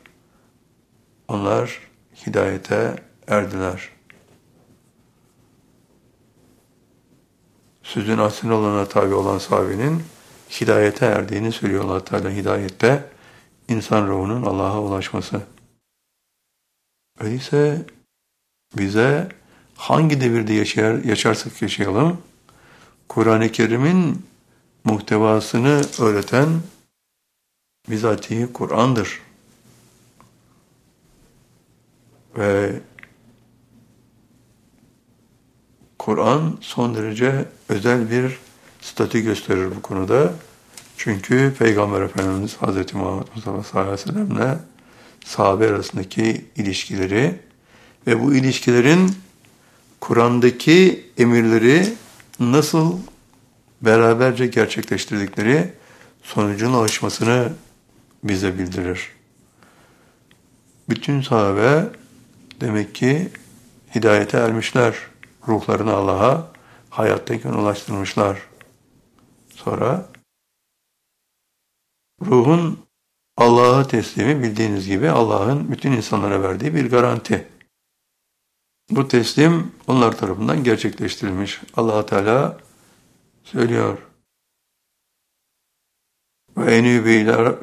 Onlar 1.27 1.79
hidayete 2.25 2.95
erdiler. 3.27 3.89
Sözün 7.93 8.17
asıl 8.17 8.49
olana 8.49 8.85
tabi 8.87 9.13
olan 9.13 9.37
sahabenin 9.37 10.03
hidayete 10.61 11.05
erdiğini 11.05 11.51
söylüyor 11.51 11.83
allah 11.85 12.03
Teala. 12.03 12.29
Hidayette 12.29 13.09
insan 13.67 14.07
ruhunun 14.07 14.43
Allah'a 14.43 14.81
ulaşması. 14.81 15.41
Öyleyse 17.19 17.85
bize 18.77 19.29
hangi 19.75 20.21
devirde 20.21 20.53
yaşar, 20.53 21.03
yaşarsak 21.03 21.61
yaşayalım, 21.61 22.17
Kur'an-ı 23.09 23.51
Kerim'in 23.51 24.25
muhtevasını 24.83 25.81
öğreten 25.99 26.49
bizatihi 27.89 28.53
Kur'an'dır. 28.53 29.21
Ve 32.37 32.81
Kur'an 36.01 36.57
son 36.61 36.95
derece 36.95 37.45
özel 37.69 38.11
bir 38.11 38.37
statü 38.81 39.19
gösterir 39.19 39.67
bu 39.75 39.81
konuda. 39.81 40.33
Çünkü 40.97 41.53
Peygamber 41.59 42.01
Efendimiz 42.01 42.57
Hz. 42.57 42.93
Muhammed 42.93 43.27
Mustafa 43.35 43.63
sallallahu 43.63 43.91
aleyhi 43.91 43.93
ve 43.93 43.97
sellemle 43.97 44.57
sahabe 45.25 45.69
arasındaki 45.69 46.45
ilişkileri 46.55 47.39
ve 48.07 48.23
bu 48.23 48.33
ilişkilerin 48.33 49.15
Kur'an'daki 49.99 51.05
emirleri 51.17 51.93
nasıl 52.39 52.97
beraberce 53.81 54.47
gerçekleştirdikleri 54.47 55.73
sonucun 56.23 56.73
ulaşmasını 56.73 57.49
bize 58.23 58.59
bildirir. 58.59 59.09
Bütün 60.89 61.21
sahabe 61.21 61.89
demek 62.61 62.95
ki 62.95 63.29
hidayete 63.95 64.37
ermişler. 64.37 65.10
Ruhlarını 65.47 65.93
Allah'a 65.93 66.51
hayattayken 66.89 67.53
ulaştırmışlar. 67.53 68.49
Sonra 69.55 70.09
ruhun 72.25 72.79
Allah'a 73.37 73.87
teslimi 73.87 74.43
bildiğiniz 74.43 74.87
gibi 74.87 75.09
Allah'ın 75.09 75.71
bütün 75.71 75.91
insanlara 75.91 76.43
verdiği 76.43 76.75
bir 76.75 76.89
garanti. 76.89 77.47
Bu 78.89 79.07
teslim 79.07 79.71
onlar 79.87 80.17
tarafından 80.17 80.63
gerçekleştirilmiş. 80.63 81.61
allah 81.75 82.05
Teala 82.05 82.57
söylüyor. 83.43 83.97
Ve 86.57 86.75
enübeyler 86.75 87.55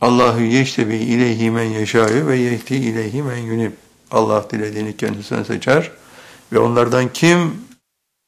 Allahu 0.00 0.40
yeştebi 0.40 0.96
ileyhi 0.96 1.50
men 1.50 1.64
yeşâyu 1.64 2.26
ve 2.26 2.36
yehti 2.36 2.76
ileyhi 2.76 3.22
men 3.22 3.36
yunib. 3.36 3.72
Allah 4.12 4.50
dilediğini 4.50 4.96
kendisine 4.96 5.44
seçer 5.44 5.90
ve 6.52 6.58
onlardan 6.58 7.12
kim 7.12 7.54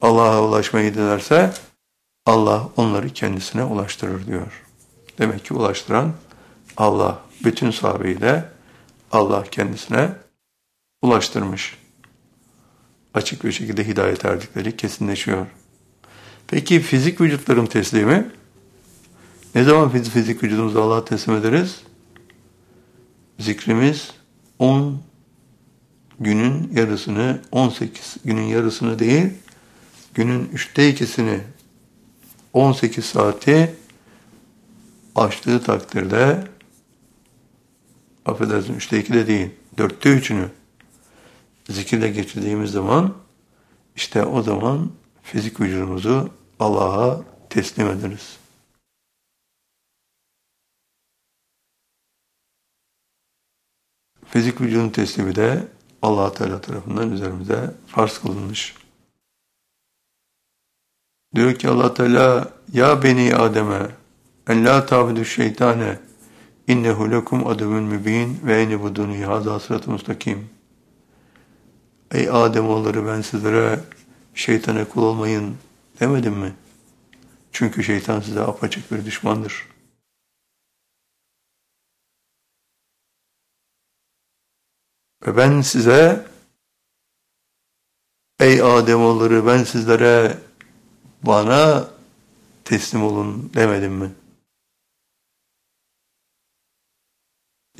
Allah'a 0.01 0.43
ulaşmayı 0.43 0.95
dilerse 0.95 1.53
Allah 2.27 2.69
onları 2.77 3.09
kendisine 3.11 3.65
ulaştırır 3.65 4.27
diyor. 4.27 4.63
Demek 5.19 5.45
ki 5.45 5.55
ulaştıran 5.55 6.13
Allah. 6.77 7.21
Bütün 7.45 7.71
sahabeyi 7.71 8.21
de 8.21 8.45
Allah 9.13 9.45
kendisine 9.51 10.13
ulaştırmış. 11.03 11.79
Açık 13.15 13.45
bir 13.45 13.53
şekilde 13.53 13.87
hidayet 13.87 14.25
erdikleri 14.25 14.77
kesinleşiyor. 14.77 15.47
Peki 16.47 16.81
fizik 16.81 17.21
vücutların 17.21 17.67
teslimi? 17.67 18.31
Ne 19.55 19.65
zaman 19.65 19.91
fizik 19.91 20.43
vücudumuzu 20.43 20.81
Allah'a 20.81 21.05
teslim 21.05 21.37
ederiz? 21.37 21.81
Zikrimiz 23.39 24.11
10 24.59 25.03
günün 26.21 26.71
yarısını, 26.75 27.41
18 27.53 28.17
günün 28.25 28.43
yarısını 28.43 28.99
değil, 28.99 29.31
günün 30.15 30.49
üçte 30.53 30.89
ikisini, 30.89 31.41
18 32.53 33.05
saati 33.05 33.75
açtığı 35.15 35.63
takdirde, 35.63 36.45
affedersin 38.27 38.75
üçte 38.75 39.01
iki 39.01 39.13
de 39.13 39.27
değil, 39.27 39.51
dörtte 39.79 40.11
üçünü 40.11 40.49
zikirle 41.69 42.09
geçirdiğimiz 42.09 42.71
zaman, 42.71 43.15
işte 43.97 44.25
o 44.25 44.43
zaman 44.43 44.91
fizik 45.23 45.61
vücudumuzu 45.61 46.31
Allah'a 46.61 47.23
teslim 47.51 47.89
ederiz. 47.89 48.37
Fizik 54.27 54.61
vücudun 54.61 54.89
teslimi 54.89 55.35
de 55.35 55.69
allah 56.05 56.33
Teala 56.33 56.61
tarafından 56.61 57.11
üzerimize 57.11 57.75
farz 57.87 58.19
kılınmış. 58.19 58.75
Diyor 61.35 61.55
ki 61.55 61.69
allah 61.69 61.95
Teala 61.95 62.51
ya 62.73 63.03
beni 63.03 63.37
Adem'e 63.37 63.89
en 64.49 64.65
la 64.65 64.87
tabidu 64.87 65.25
şeytane 65.25 65.99
innehu 66.69 67.11
lekum 67.11 67.47
adevün 67.47 67.83
mübin 67.83 68.41
ve 68.45 68.63
eni 68.63 68.83
buduni 68.83 69.25
haza 69.25 69.61
sıratı 69.61 69.91
mustakim. 69.91 70.49
Ey 72.11 72.31
Ademoğulları 72.31 73.07
ben 73.07 73.21
sizlere 73.21 73.81
şeytana 74.35 74.85
kul 74.85 75.03
olmayın 75.03 75.57
demedim 76.01 76.35
mi? 76.35 76.53
Çünkü 77.53 77.85
şeytan 77.85 78.21
size 78.21 78.41
apaçık 78.41 78.93
bir 78.93 79.05
düşmandır. 79.05 79.74
Ve 85.27 85.37
ben 85.37 85.61
size 85.61 86.27
ey 88.41 88.63
Ademoğulları 88.63 89.47
ben 89.47 89.65
sizlere 89.65 90.39
bana 91.23 91.89
teslim 92.65 93.05
olun 93.05 93.51
demedim 93.55 93.93
mi? 93.93 94.13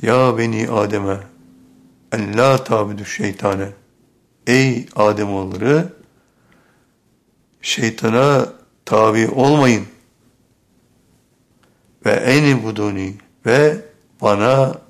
Ya 0.01 0.37
beni 0.37 0.69
Adem'e 0.69 1.19
en 2.11 2.37
la 2.37 2.63
tabidü 2.63 3.05
şeytane 3.05 3.69
Ey 4.47 4.89
Ademoğulları 4.95 5.93
şeytana 7.61 8.53
tabi 8.85 9.27
olmayın 9.27 9.87
ve 12.05 12.11
eni 12.11 12.63
buduni 12.63 13.15
ve 13.45 13.85
bana 14.21 14.84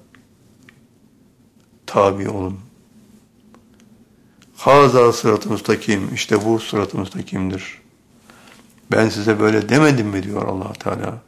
tabi 1.87 2.29
olun. 2.29 2.59
Haza 4.55 5.13
sıratı 5.13 5.49
müstakim. 5.49 6.13
İşte 6.13 6.45
bu 6.45 6.59
sıratı 6.59 6.97
müstakimdir. 6.97 7.81
Ben 8.91 9.09
size 9.09 9.39
böyle 9.39 9.69
demedim 9.69 10.07
mi 10.07 10.23
diyor 10.23 10.47
allah 10.47 10.73
Teala. 10.73 11.21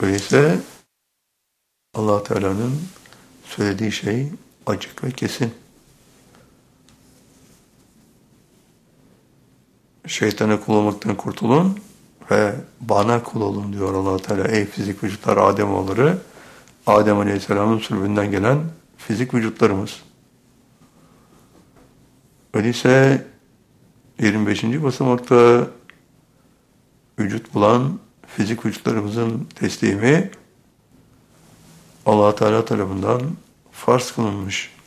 Öyleyse 0.00 0.60
allah 1.94 2.22
Teala'nın 2.22 2.80
söylediği 3.44 3.92
şey 3.92 4.28
açık 4.66 5.04
ve 5.04 5.10
kesin. 5.10 5.54
Şeytana 10.06 10.60
kul 10.60 10.74
olmaktan 10.74 11.16
kurtulun 11.16 11.80
ve 12.30 12.54
bana 12.80 13.22
kul 13.22 13.40
olun 13.40 13.72
diyor 13.72 13.94
allah 13.94 14.18
Teala. 14.18 14.48
Ey 14.48 14.66
fizik 14.66 15.04
vücutlar 15.04 15.36
Adem 15.36 15.74
oğulları, 15.74 16.18
Adem 16.86 17.18
Aleyhisselam'ın 17.18 17.78
sülbünden 17.78 18.30
gelen 18.30 18.58
fizik 18.96 19.34
vücutlarımız. 19.34 20.02
Öyleyse 22.54 23.26
25. 24.20 24.64
basamakta 24.64 25.66
vücut 27.18 27.54
bulan 27.54 27.98
fizik 28.26 28.66
vücutlarımızın 28.66 29.48
teslimi 29.54 30.30
allah 32.06 32.34
Teala 32.34 32.64
tarafından 32.64 33.22
farz 33.72 34.12
kılınmış. 34.12 34.77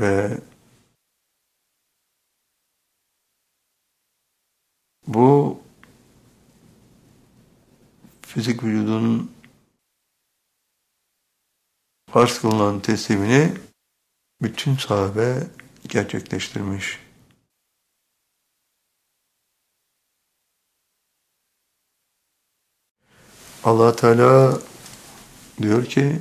Ve 0.00 0.40
bu 5.06 5.60
fizik 8.22 8.64
vücudun 8.64 9.32
farz 12.10 12.38
kılınan 12.40 12.80
teslimini 12.80 13.54
bütün 14.42 14.76
sahabe 14.76 15.46
gerçekleştirmiş. 15.88 17.06
allah 23.64 23.96
Teala 23.96 24.60
diyor 25.62 25.84
ki 25.84 26.20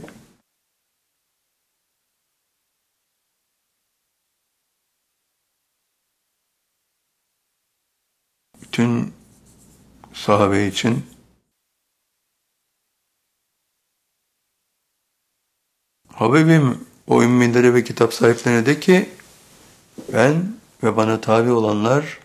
bütün 8.76 9.14
sahabe 10.14 10.68
için 10.68 11.06
Habibim 16.08 16.80
o 17.08 17.24
ümmilere 17.24 17.74
ve 17.74 17.84
kitap 17.84 18.14
sahiplerine 18.14 18.66
de 18.66 18.80
ki 18.80 19.10
ben 20.14 20.56
ve 20.84 20.98
bana 20.98 21.22
tabi 21.22 21.52
olanlar 21.52 22.20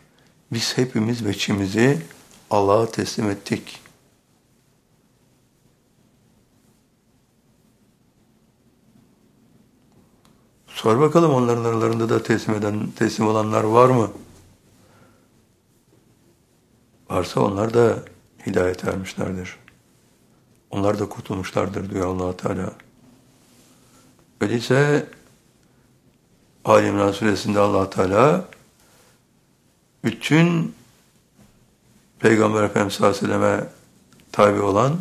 biz 0.53 0.79
hepimiz 0.79 1.25
veçimizi 1.25 2.03
Allah'a 2.51 2.91
teslim 2.91 3.31
ettik. 3.31 3.81
Sor 10.67 11.01
bakalım 11.01 11.35
onların 11.35 11.65
aralarında 11.65 12.09
da 12.09 12.23
teslim 12.23 12.55
eden, 12.55 12.91
teslim 12.91 13.27
olanlar 13.27 13.65
var 13.65 13.89
mı? 13.89 14.11
Varsa 17.11 17.41
onlar 17.41 17.75
da 17.75 17.99
hidayet 18.47 18.85
ermişlerdir. 18.85 19.57
Onlar 20.71 20.99
da 20.99 21.09
kurtulmuşlardır 21.09 21.91
diyor 21.91 22.07
allah 22.07 22.37
Teala. 22.37 22.73
Öyleyse 24.41 25.07
Ali 26.65 26.87
İmran 26.87 27.13
suresinde 27.13 27.59
allah 27.59 27.91
Teala 27.91 28.49
bütün 30.05 30.75
Peygamber 32.19 32.63
Efendimiz 32.63 32.95
sallallahu 32.95 33.19
aleyhi 33.19 33.33
ve 33.33 33.39
selleme 33.39 33.69
tabi 34.33 34.61
olan 34.61 35.01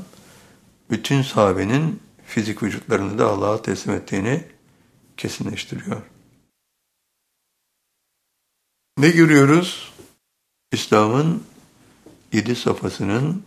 bütün 0.89 1.21
sahabenin 1.21 1.99
fizik 2.25 2.63
vücutlarını 2.63 3.19
da 3.19 3.27
Allah'a 3.27 3.61
teslim 3.61 3.95
ettiğini 3.95 4.43
kesinleştiriyor. 5.17 6.01
Ne 8.97 9.09
görüyoruz? 9.09 9.93
İslam'ın 10.71 11.43
yedi 12.33 12.55
safhasının 12.55 13.43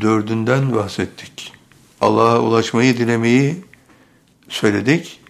dördünden 0.00 0.74
bahsettik. 0.74 1.52
Allah'a 2.00 2.40
ulaşmayı 2.40 2.96
dilemeyi 2.96 3.64
söyledik. 4.48 5.20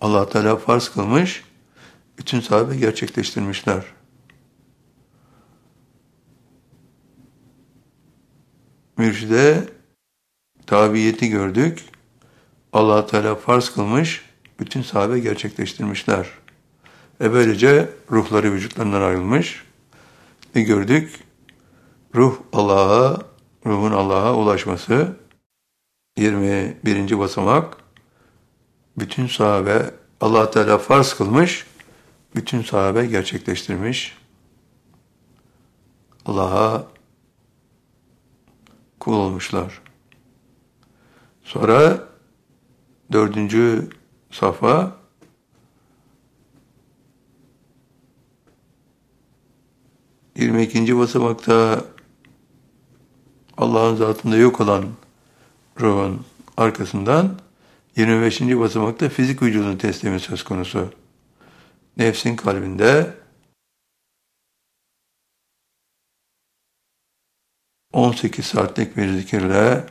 Allah 0.00 0.28
Teala 0.28 0.56
farz 0.56 0.88
kılmış. 0.88 1.44
Bütün 2.18 2.40
sahabe 2.40 2.76
gerçekleştirmişler. 2.76 3.84
Mürşide 8.96 9.68
tabiyeti 10.66 11.28
gördük. 11.28 11.84
Allah 12.72 13.06
Teala 13.06 13.34
farz 13.34 13.70
kılmış. 13.70 14.31
Bütün 14.60 14.82
sahabe 14.82 15.18
gerçekleştirmişler. 15.18 16.26
E 17.20 17.32
böylece 17.32 17.90
ruhları 18.10 18.52
vücutlarından 18.52 19.02
ayrılmış. 19.02 19.64
E 20.54 20.62
gördük. 20.62 21.20
Ruh 22.14 22.36
Allah'a 22.52 23.22
ruhun 23.66 23.92
Allah'a 23.92 24.34
ulaşması 24.34 25.16
21. 26.16 27.18
basamak 27.18 27.76
bütün 28.98 29.26
sahabe 29.26 29.90
Allah 30.20 30.50
Teala 30.50 30.78
farz 30.78 31.14
kılmış 31.14 31.66
bütün 32.34 32.62
sahabe 32.62 33.06
gerçekleştirmiş 33.06 34.18
Allah'a 36.26 36.86
kul 39.00 39.12
olmuşlar. 39.12 39.82
Sonra 41.42 42.08
dördüncü 43.12 43.90
safa 44.32 44.96
yirmi 50.36 50.62
ikinci 50.62 50.98
basamakta 50.98 51.84
Allah'ın 53.56 53.96
zatında 53.96 54.36
yok 54.36 54.60
olan 54.60 54.88
ruhun 55.80 56.24
arkasından 56.56 57.38
25. 57.96 58.40
basamakta 58.40 59.08
fizik 59.08 59.42
vücudun 59.42 59.76
teslimi 59.76 60.20
söz 60.20 60.44
konusu. 60.44 60.92
Nefsin 61.96 62.36
kalbinde 62.36 63.14
18 67.92 68.46
saatlik 68.46 68.96
bir 68.96 69.08
zikirle 69.08 69.86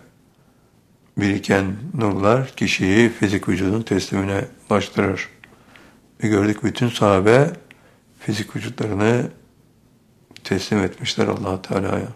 biriken 1.17 1.75
nurlar 1.93 2.55
kişiyi 2.55 3.09
fizik 3.09 3.49
vücudun 3.49 3.81
teslimine 3.81 4.47
ulaştırır. 4.69 5.29
Ve 6.23 6.27
gördük 6.27 6.63
bütün 6.63 6.89
sahabe 6.89 7.53
fizik 8.19 8.55
vücutlarını 8.55 9.31
teslim 10.43 10.79
etmişler 10.79 11.27
allah 11.27 11.61
Teala'ya. 11.61 12.07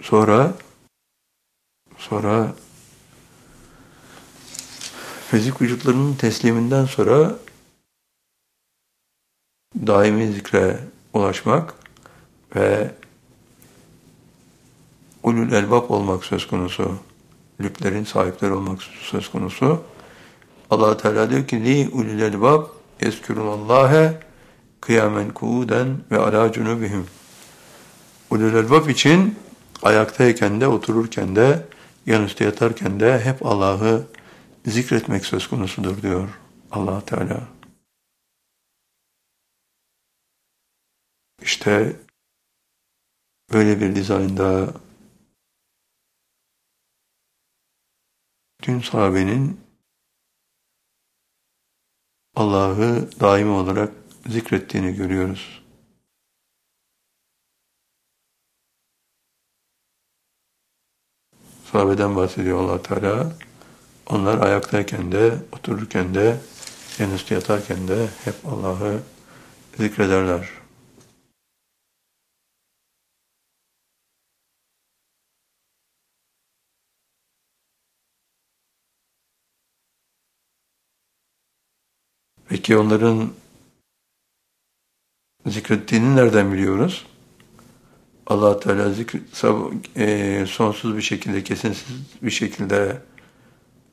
Sonra 0.00 0.54
sonra 1.98 2.54
fizik 5.30 5.62
vücutlarının 5.62 6.14
tesliminden 6.14 6.84
sonra 6.84 7.38
daimi 9.86 10.32
zikre 10.32 10.78
ulaşmak 11.12 11.74
ve 12.56 12.94
ulul 15.24 15.52
elbap 15.52 15.90
olmak 15.90 16.24
söz 16.24 16.46
konusu. 16.46 16.98
Lüplerin 17.60 18.04
sahipleri 18.04 18.52
olmak 18.52 18.82
söz 18.82 19.30
konusu. 19.30 19.82
allah 20.70 20.96
Teala 20.96 21.30
diyor 21.30 21.46
ki 21.46 21.64
li 21.64 21.88
ulul 21.92 22.20
elbab 22.20 22.66
eskürunallâhe 23.00 24.20
kıyamen 24.80 25.30
kuuden 25.30 25.96
ve 26.10 26.18
ala 26.18 26.52
cunubihim. 26.52 27.06
Ulul 28.30 28.54
elbab 28.54 28.88
için 28.88 29.38
ayaktayken 29.82 30.60
de, 30.60 30.68
otururken 30.68 31.36
de, 31.36 31.66
yanüstü 32.06 32.44
yatarken 32.44 33.00
de 33.00 33.20
hep 33.20 33.46
Allah'ı 33.46 34.06
zikretmek 34.66 35.26
söz 35.26 35.46
konusudur 35.48 36.02
diyor 36.02 36.28
allah 36.70 37.00
Teala. 37.00 37.40
İşte 41.42 41.96
böyle 43.52 43.80
bir 43.80 43.96
dizaynda 43.96 44.68
tüm 48.64 48.82
sahabenin 48.82 49.60
Allah'ı 52.36 53.10
daimi 53.20 53.50
olarak 53.50 53.92
zikrettiğini 54.26 54.94
görüyoruz. 54.94 55.62
Sahabeden 61.72 62.16
bahsediyor 62.16 62.58
allah 62.58 62.82
Teala. 62.82 63.32
Onlar 64.06 64.38
ayaktayken 64.46 65.12
de, 65.12 65.34
otururken 65.52 66.14
de, 66.14 66.40
en 66.98 67.10
üstü 67.10 67.34
yatarken 67.34 67.88
de 67.88 68.08
hep 68.24 68.34
Allah'ı 68.46 69.00
zikrederler. 69.76 70.63
Peki 82.64 82.76
onların 82.76 83.30
zikrettiğini 85.46 86.16
nereden 86.16 86.52
biliyoruz? 86.52 87.06
allah 88.26 88.60
Teala 88.60 88.90
zikr, 88.90 89.16
e, 89.96 90.46
sonsuz 90.46 90.96
bir 90.96 91.02
şekilde, 91.02 91.44
kesinsiz 91.44 91.86
bir 92.22 92.30
şekilde 92.30 93.02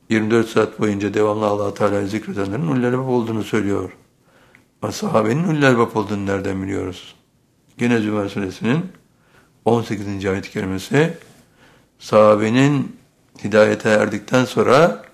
24 0.10 0.50
saat 0.50 0.80
boyunca 0.80 1.14
devamlı 1.14 1.46
allah 1.46 1.74
Teala'yı 1.74 2.08
zikredenlerin 2.08 2.68
ullel 2.68 2.94
olduğunu 2.94 3.44
söylüyor. 3.44 3.92
Ama 4.82 4.92
sahabenin 4.92 5.44
ullel 5.44 5.76
olduğunu 5.76 6.26
nereden 6.26 6.64
biliyoruz? 6.64 7.16
Gene 7.78 8.00
Zümer 8.00 8.30
Suresinin 8.30 8.86
18. 9.66 10.26
ayet-i 10.26 10.52
kerimesi 10.52 11.18
sahabenin 12.00 12.96
hidayete 13.44 13.90
erdikten 13.90 14.46
sonra 14.46 15.06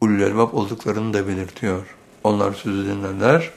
ullel 0.00 0.34
olduklarını 0.34 1.14
da 1.14 1.28
belirtiyor. 1.28 1.99
Onlar 2.24 2.52
sözü 2.52 2.86
dinlerler, 2.86 3.50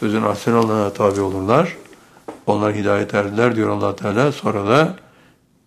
sözün 0.00 0.22
ahsen 0.22 0.52
olana 0.52 0.92
tabi 0.92 1.20
olurlar. 1.20 1.76
Onlar 2.46 2.74
hidayet 2.74 3.14
erdiler 3.14 3.56
diyor 3.56 3.68
allah 3.68 3.96
Teala. 3.96 4.32
Sonra 4.32 4.66
da 4.66 4.96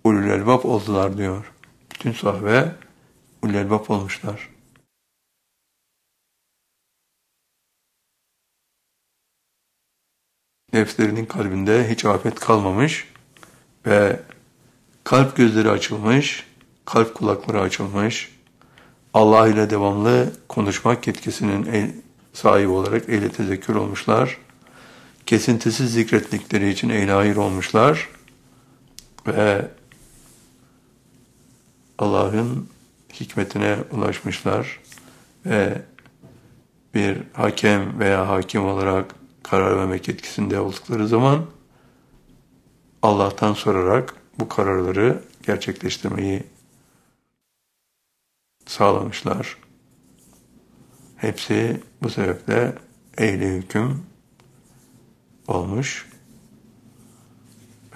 ulul 0.03 0.29
elbab 0.29 0.63
oldular 0.63 1.17
diyor. 1.17 1.51
Bütün 1.93 2.11
sahabe 2.11 2.75
ulul 3.41 3.53
elbab 3.53 3.89
olmuşlar. 3.89 4.49
Nefslerinin 10.73 11.25
kalbinde 11.25 11.89
hiç 11.89 12.05
afet 12.05 12.39
kalmamış 12.39 13.07
ve 13.85 14.19
kalp 15.03 15.35
gözleri 15.35 15.69
açılmış, 15.69 16.47
kalp 16.85 17.15
kulakları 17.15 17.61
açılmış, 17.61 18.37
Allah 19.13 19.47
ile 19.47 19.69
devamlı 19.69 20.33
konuşmak 20.47 21.07
yetkisinin 21.07 21.65
sahibi 22.33 22.67
olarak 22.67 23.09
eyle 23.09 23.29
tezekkür 23.29 23.75
olmuşlar. 23.75 24.37
Kesintisiz 25.25 25.93
zikrettikleri 25.93 26.69
için 26.69 26.89
eylahir 26.89 27.35
olmuşlar. 27.35 28.09
Ve 29.27 29.67
Allah'ın 31.97 32.69
hikmetine 33.13 33.77
ulaşmışlar. 33.91 34.79
Ve 35.45 35.81
bir 36.93 37.17
hakem 37.33 37.99
veya 37.99 38.29
hakim 38.29 38.65
olarak 38.65 39.15
karar 39.43 39.77
vermek 39.77 40.07
yetkisinde 40.07 40.59
oldukları 40.59 41.07
zaman 41.07 41.45
Allah'tan 43.01 43.53
sorarak 43.53 44.15
bu 44.39 44.47
kararları 44.47 45.23
gerçekleştirmeyi 45.43 46.43
sağlamışlar. 48.65 49.57
Hepsi 51.17 51.81
bu 52.01 52.09
sebeple 52.09 52.75
ehli 53.17 53.47
hüküm 53.47 54.05
olmuş. 55.47 56.09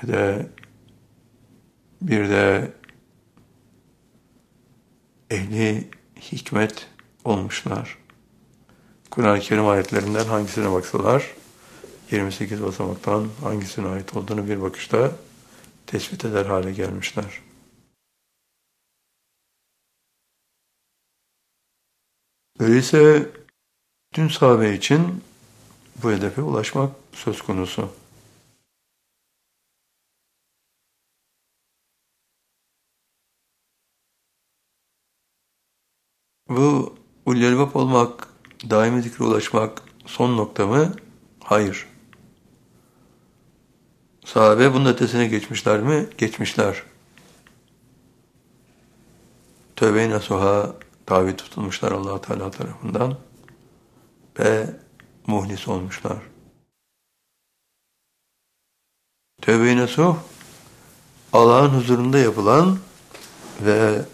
Ve 0.04 0.08
de 0.08 0.50
bir 2.02 2.30
de 2.30 2.74
ehli 5.30 5.90
hikmet 6.22 6.90
olmuşlar. 7.24 7.98
Kur'an-ı 9.12 9.40
Kerim 9.40 9.68
ayetlerinden 9.68 10.26
hangisine 10.26 10.72
baksalar 10.72 11.36
28 12.12 12.64
basamaktan 12.64 13.28
hangisine 13.42 13.88
ait 13.88 14.16
olduğunu 14.16 14.48
bir 14.48 14.62
bakışta 14.62 15.12
tespit 15.88 16.26
eder 16.26 16.46
hale 16.46 16.72
gelmişler. 16.72 17.42
Öyleyse 22.60 23.32
tüm 24.16 24.30
sahabe 24.30 24.74
için 24.74 25.24
bu 26.04 26.12
hedefe 26.12 26.42
ulaşmak 26.42 26.92
söz 27.14 27.42
konusu. 27.42 27.90
Bu 36.50 36.96
ulyelbap 37.26 37.76
olmak, 37.76 38.28
daimi 38.70 39.02
zikre 39.02 39.26
ulaşmak 39.26 39.82
son 40.06 40.38
nokta 40.38 40.68
mı? 40.68 40.96
Hayır. 41.44 41.88
Sahabe 44.26 44.74
bunun 44.74 44.86
ötesine 44.86 45.28
geçmişler 45.28 45.80
mi? 45.80 46.10
Geçmişler. 46.18 46.84
Tövbe-i 49.76 50.10
nasuha 50.10 50.76
tabi 51.06 51.36
tutulmuşlar 51.36 51.92
allah 51.92 52.22
Teala 52.22 52.52
tarafından 52.52 53.18
ve 54.40 54.70
muhlis 55.28 55.68
olmuşlar. 55.68 56.18
Tövbe-i 59.42 59.78
nasuh 59.78 60.18
Allah'ın 61.34 61.70
huzurunda 61.70 62.18
yapılan 62.18 62.78
ve 63.62 64.06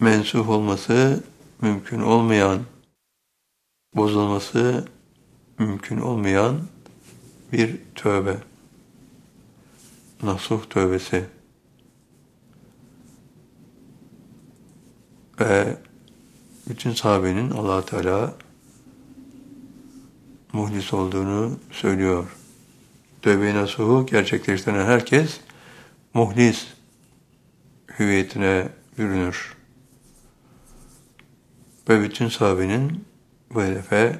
mensuh 0.00 0.48
olması 0.48 1.24
mümkün 1.60 2.00
olmayan, 2.00 2.60
bozulması 3.94 4.88
mümkün 5.58 6.00
olmayan 6.00 6.60
bir 7.52 7.80
tövbe. 7.94 8.36
Nasuh 10.22 10.60
tövbesi. 10.70 11.24
Ve 15.40 15.76
bütün 16.68 16.92
sahabenin 16.92 17.50
allah 17.50 17.84
Teala 17.84 18.34
muhlis 20.52 20.94
olduğunu 20.94 21.58
söylüyor. 21.72 22.26
Tövbe-i 23.22 23.54
nasuhu 23.54 24.06
gerçekleştiren 24.06 24.86
herkes 24.86 25.40
muhlis 26.14 26.66
hüviyetine 27.98 28.68
bürünür. 28.98 29.56
Ve 31.88 32.02
bütün 32.02 32.28
sahabenin 32.28 33.04
bu 33.54 33.62
hedefe 33.62 34.18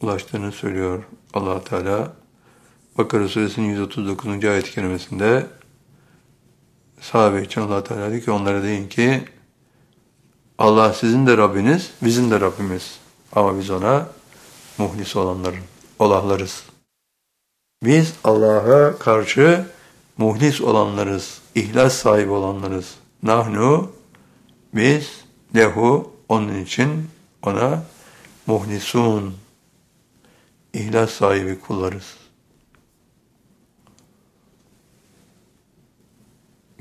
ulaştığını 0.00 0.52
söylüyor 0.52 1.04
allah 1.34 1.64
Teala. 1.64 2.12
Bakara 2.98 3.28
suresinin 3.28 3.68
139. 3.68 4.44
ayet-i 4.44 4.70
kerimesinde 4.70 5.46
sahabe 7.00 7.42
için 7.42 7.60
allah 7.60 7.84
Teala 7.84 8.10
diyor 8.10 8.22
ki 8.22 8.30
onlara 8.30 8.62
deyin 8.62 8.88
ki 8.88 9.24
Allah 10.58 10.92
sizin 10.92 11.26
de 11.26 11.36
Rabbiniz, 11.36 11.90
bizim 12.02 12.30
de 12.30 12.40
Rabbimiz. 12.40 12.98
Ama 13.32 13.58
biz 13.58 13.70
ona 13.70 14.08
muhlis 14.78 15.16
olanların, 15.16 15.64
olahlarız. 16.00 16.62
Biz 17.82 18.14
Allah'a 18.24 18.98
karşı 18.98 19.66
muhlis 20.18 20.60
olanlarız, 20.60 21.40
ihlas 21.54 21.94
sahibi 21.94 22.30
olanlarız. 22.30 22.94
Nahnu, 23.22 23.92
biz 24.74 25.24
lehu, 25.56 26.12
onun 26.28 26.62
için 26.62 27.08
ona 27.42 27.84
muhlisun, 28.46 29.34
ihlas 30.74 31.10
sahibi 31.10 31.60
kullarız. 31.60 32.16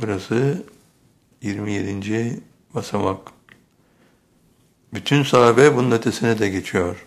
Burası 0.01 0.63
27. 1.41 2.39
basamak. 2.76 3.32
Bütün 4.93 5.24
sahabe 5.24 5.76
bunun 5.76 5.91
ötesine 5.91 6.39
de 6.39 6.49
geçiyor. 6.49 7.05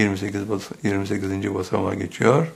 28, 0.00 0.48
bas 0.48 0.70
28. 0.82 1.54
basamağa 1.54 1.94
geçiyor. 1.94 2.52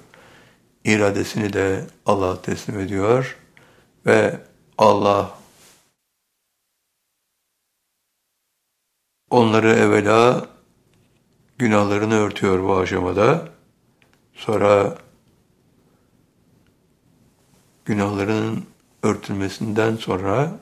iradesini 0.85 1.53
de 1.53 1.87
Allah'a 2.07 2.43
teslim 2.43 2.81
ediyor 2.81 3.37
ve 4.07 4.41
Allah 4.79 5.39
onları 9.31 9.71
evvela 9.71 10.49
günahlarını 11.59 12.15
örtüyor 12.15 12.63
bu 12.63 12.77
aşamada. 12.77 13.49
Sonra 14.35 14.99
günahların 17.85 18.67
örtülmesinden 19.03 19.97
sonra 19.97 20.59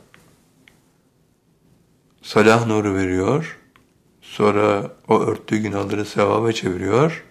salah 2.22 2.66
nuru 2.66 2.94
veriyor. 2.94 3.61
Sonra 4.32 4.90
o 5.08 5.20
örttüğü 5.20 5.58
günahları 5.58 6.04
sevaba 6.04 6.52
çeviriyor. 6.52 7.24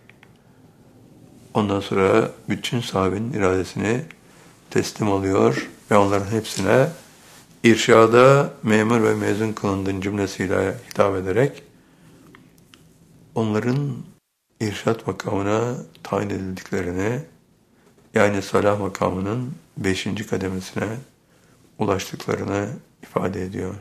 Ondan 1.54 1.80
sonra 1.80 2.32
bütün 2.50 2.82
sahabenin 2.82 3.34
iradesini 3.34 4.02
teslim 4.70 5.12
alıyor 5.12 5.70
ve 5.92 5.98
onların 5.98 6.32
hepsine 6.32 6.88
irşada 7.64 8.54
memur 8.64 9.04
ve 9.04 9.16
mezun 9.16 9.54
kılındığın 9.54 10.02
cümlesiyle 10.02 10.78
hitap 10.90 11.16
ederek 11.16 11.64
onların 13.36 13.94
irşat 14.60 15.08
makamına 15.08 15.76
tayin 16.04 16.30
edildiklerini 16.30 17.20
yani 18.14 18.42
salah 18.42 18.80
makamının 18.80 19.52
beşinci 19.78 20.28
kademesine 20.28 20.88
ulaştıklarını 21.80 22.70
ifade 23.04 23.44
ediyor. 23.44 23.76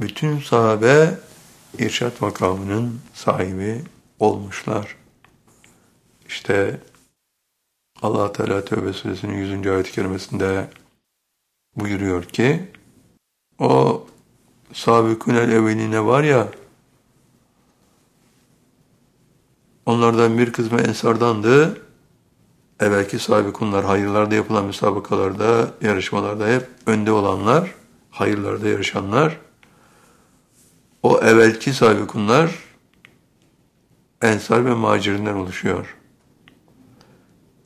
Bütün 0.00 0.38
sahabe 0.38 1.18
irşat 1.78 2.20
makamının 2.20 3.00
sahibi 3.14 3.82
olmuşlar. 4.18 4.96
İşte 6.28 6.80
Allah 8.02 8.32
Teala 8.32 8.64
Tevbe 8.64 8.92
Suresinin 8.92 9.34
100. 9.34 9.66
ayet-i 9.66 9.92
kerimesinde 9.92 10.68
buyuruyor 11.76 12.24
ki 12.24 12.68
o 13.58 14.06
sabıkünel 14.72 15.52
evveline 15.52 16.04
var 16.04 16.22
ya 16.22 16.48
onlardan 19.86 20.38
bir 20.38 20.52
kısmı 20.52 20.80
ensardandı. 20.80 21.82
Evvelki 22.80 23.18
sabıkunlar 23.18 23.84
hayırlarda 23.84 24.34
yapılan 24.34 24.64
müsabakalarda, 24.64 25.70
yarışmalarda 25.82 26.48
hep 26.48 26.68
önde 26.86 27.12
olanlar, 27.12 27.74
hayırlarda 28.10 28.68
yarışanlar. 28.68 29.38
O 31.02 31.20
evvelki 31.20 31.72
sabıkunlar 31.72 32.58
ensar 34.22 34.66
ve 34.66 34.74
macirinden 34.74 35.34
oluşuyor. 35.34 35.96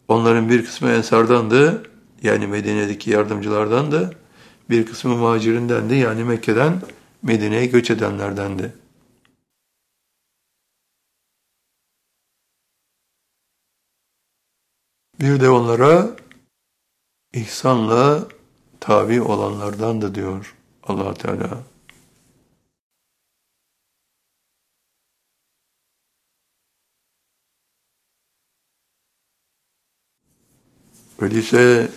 Onların 0.09 0.49
bir 0.49 0.65
kısmı 0.65 0.91
ensardandı, 0.91 1.91
yani 2.23 2.47
Medine'deki 2.47 3.11
yardımcılardandı. 3.11 4.19
Bir 4.71 4.87
kısmı 4.87 5.17
muhacirindendi, 5.17 5.95
yani 5.95 6.25
Mekke'den 6.25 6.83
Medine'ye 7.23 7.67
göç 7.67 7.91
edenlerdendi. 7.91 8.75
Bir 15.21 15.41
de 15.41 15.51
onlara 15.51 16.17
ihsanla 17.33 18.29
tabi 18.81 19.23
olanlardan 19.23 20.03
da 20.03 20.15
diyor 20.15 20.57
allah 20.83 21.15
Teala. 21.15 21.76
Öyleyse 31.21 31.91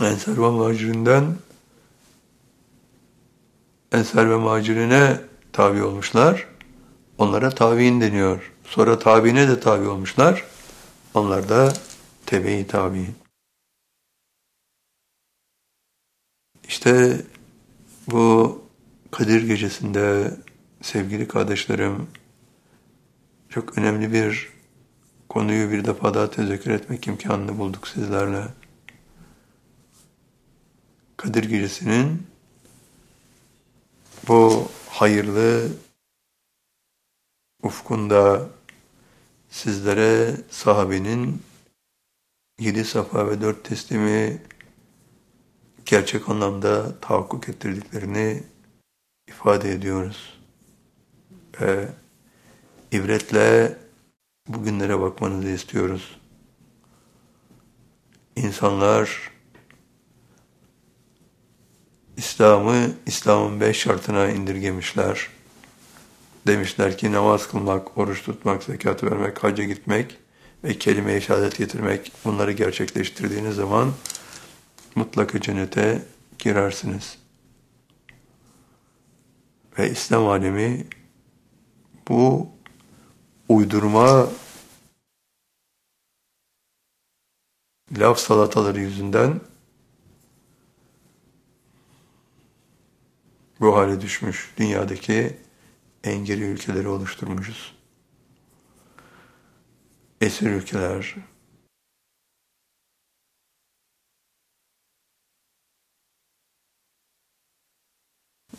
Ensar 0.00 0.36
ve 0.36 0.50
Macirinden 0.50 1.36
Ensar 3.92 4.30
ve 4.30 4.36
Macirine 4.36 5.20
tabi 5.52 5.82
olmuşlar. 5.82 6.48
Onlara 7.18 7.50
tabi'in 7.50 8.00
deniyor. 8.00 8.52
Sonra 8.64 8.98
tabiine 8.98 9.48
de 9.48 9.60
tabi 9.60 9.88
olmuşlar. 9.88 10.44
Onlar 11.14 11.48
da 11.48 11.72
tebe-i 12.26 12.66
tabi. 12.66 13.06
İşte 16.68 17.20
bu 18.06 18.62
Kadir 19.10 19.46
gecesinde 19.46 20.36
sevgili 20.82 21.28
kardeşlerim 21.28 22.06
çok 23.48 23.78
önemli 23.78 24.12
bir 24.12 24.53
konuyu 25.34 25.70
bir 25.70 25.84
defa 25.84 26.14
daha 26.14 26.30
tezekkür 26.30 26.70
etmek 26.70 27.06
imkanını 27.06 27.58
bulduk 27.58 27.88
sizlerle. 27.88 28.44
Kadir 31.16 31.44
Gecesi'nin 31.44 32.26
bu 34.28 34.68
hayırlı 34.88 35.68
ufkunda 37.62 38.48
sizlere 39.50 40.36
sahabenin 40.50 41.42
yedi 42.58 42.84
safa 42.84 43.30
ve 43.30 43.40
dört 43.40 43.64
teslimi 43.64 44.42
gerçek 45.86 46.28
anlamda 46.28 47.00
tahakkuk 47.00 47.48
ettirdiklerini 47.48 48.42
ifade 49.28 49.72
ediyoruz. 49.72 50.38
Ve 51.60 51.88
ibretle 52.92 53.83
bugünlere 54.48 55.00
bakmanızı 55.00 55.48
istiyoruz. 55.48 56.20
İnsanlar 58.36 59.30
İslam'ı 62.16 62.90
İslam'ın 63.06 63.60
beş 63.60 63.76
şartına 63.76 64.28
indirgemişler. 64.28 65.28
Demişler 66.46 66.98
ki 66.98 67.12
namaz 67.12 67.48
kılmak, 67.48 67.98
oruç 67.98 68.22
tutmak, 68.22 68.62
zekat 68.62 69.04
vermek, 69.04 69.44
hacca 69.44 69.64
gitmek 69.64 70.18
ve 70.64 70.78
kelime-i 70.78 71.22
şehadet 71.22 71.58
getirmek 71.58 72.12
bunları 72.24 72.52
gerçekleştirdiğiniz 72.52 73.54
zaman 73.54 73.92
mutlaka 74.94 75.40
cennete 75.40 76.02
girersiniz. 76.38 77.18
Ve 79.78 79.90
İslam 79.90 80.28
alemi 80.28 80.86
bu 82.08 82.53
uydurma 83.48 84.28
laf 87.98 88.18
salataları 88.18 88.80
yüzünden 88.80 89.40
bu 93.60 93.76
hale 93.76 94.00
düşmüş. 94.00 94.54
Dünyadaki 94.56 95.36
en 96.04 96.24
geri 96.24 96.42
ülkeleri 96.42 96.88
oluşturmuşuz. 96.88 97.74
Esir 100.20 100.50
ülkeler, 100.50 101.16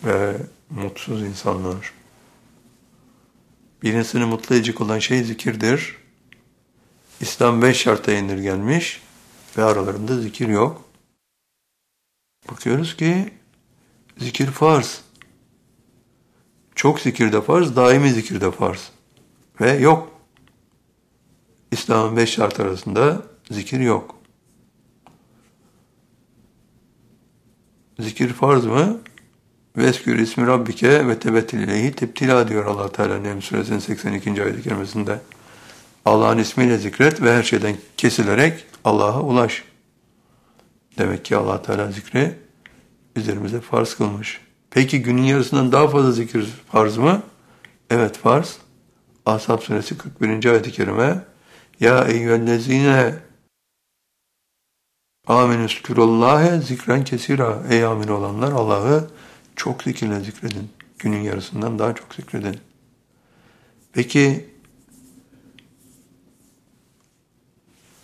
ve 0.03 0.38
mutsuz 0.69 1.21
insanlar. 1.23 2.04
Bir 3.86 3.93
insanı 3.93 4.27
mutlu 4.27 4.55
edecek 4.55 4.81
olan 4.81 4.99
şey 4.99 5.23
zikirdir. 5.23 5.97
İslam 7.21 7.61
beş 7.61 7.77
şarta 7.77 8.11
indirgenmiş 8.11 9.01
ve 9.57 9.63
aralarında 9.63 10.19
zikir 10.19 10.47
yok. 10.47 10.81
Bakıyoruz 12.51 12.97
ki 12.97 13.33
zikir 14.17 14.47
farz. 14.47 15.01
Çok 16.75 16.99
zikir 16.99 17.31
de 17.31 17.41
farz, 17.41 17.75
daimi 17.75 18.09
zikir 18.09 18.41
de 18.41 18.51
farz. 18.51 18.91
Ve 19.61 19.71
yok. 19.71 20.19
İslam'ın 21.71 22.17
beş 22.17 22.29
şart 22.29 22.59
arasında 22.59 23.21
zikir 23.51 23.79
yok. 23.79 24.15
Zikir 27.99 28.33
farz 28.33 28.65
mı? 28.65 29.01
Veskür 29.78 30.19
ismi 30.19 30.47
Rabbike 30.47 31.07
ve 31.07 31.19
tebettil 31.19 31.59
ileyhi 31.59 31.91
teptila 31.91 32.47
diyor 32.47 32.65
allah 32.65 32.91
Teala 32.91 33.17
Nem 33.17 33.41
suresinin 33.41 33.80
82. 33.80 34.43
ayet-i 34.43 34.61
kerimesinde. 34.61 35.19
Allah'ın 36.05 36.38
ismiyle 36.38 36.78
zikret 36.78 37.21
ve 37.21 37.34
her 37.34 37.43
şeyden 37.43 37.76
kesilerek 37.97 38.65
Allah'a 38.84 39.21
ulaş. 39.21 39.63
Demek 40.97 41.26
ki 41.26 41.36
allah 41.36 41.61
Teala 41.61 41.91
zikri 41.91 42.36
üzerimize 43.15 43.61
farz 43.61 43.95
kılmış. 43.95 44.41
Peki 44.71 45.01
günün 45.01 45.23
yarısından 45.23 45.71
daha 45.71 45.88
fazla 45.88 46.11
zikir 46.11 46.47
farz 46.71 46.97
mı? 46.97 47.21
Evet 47.89 48.17
farz. 48.17 48.57
Ashab 49.26 49.59
suresi 49.59 49.97
41. 49.97 50.45
ayet-i 50.45 50.71
kerime 50.71 51.23
Ya 51.80 52.03
eyyühellezine 52.03 53.15
amenüskürullâhe 55.28 56.61
zikren 56.61 57.03
kesira 57.03 57.63
Ey 57.69 57.86
amin 57.86 58.07
olanlar 58.07 58.51
Allah'ı 58.51 59.07
çok 59.55 59.83
zikirle 59.83 60.19
zikredin. 60.19 60.69
Günün 60.99 61.21
yarısından 61.21 61.79
daha 61.79 61.95
çok 61.95 62.13
zikredin. 62.13 62.59
Peki 63.93 64.49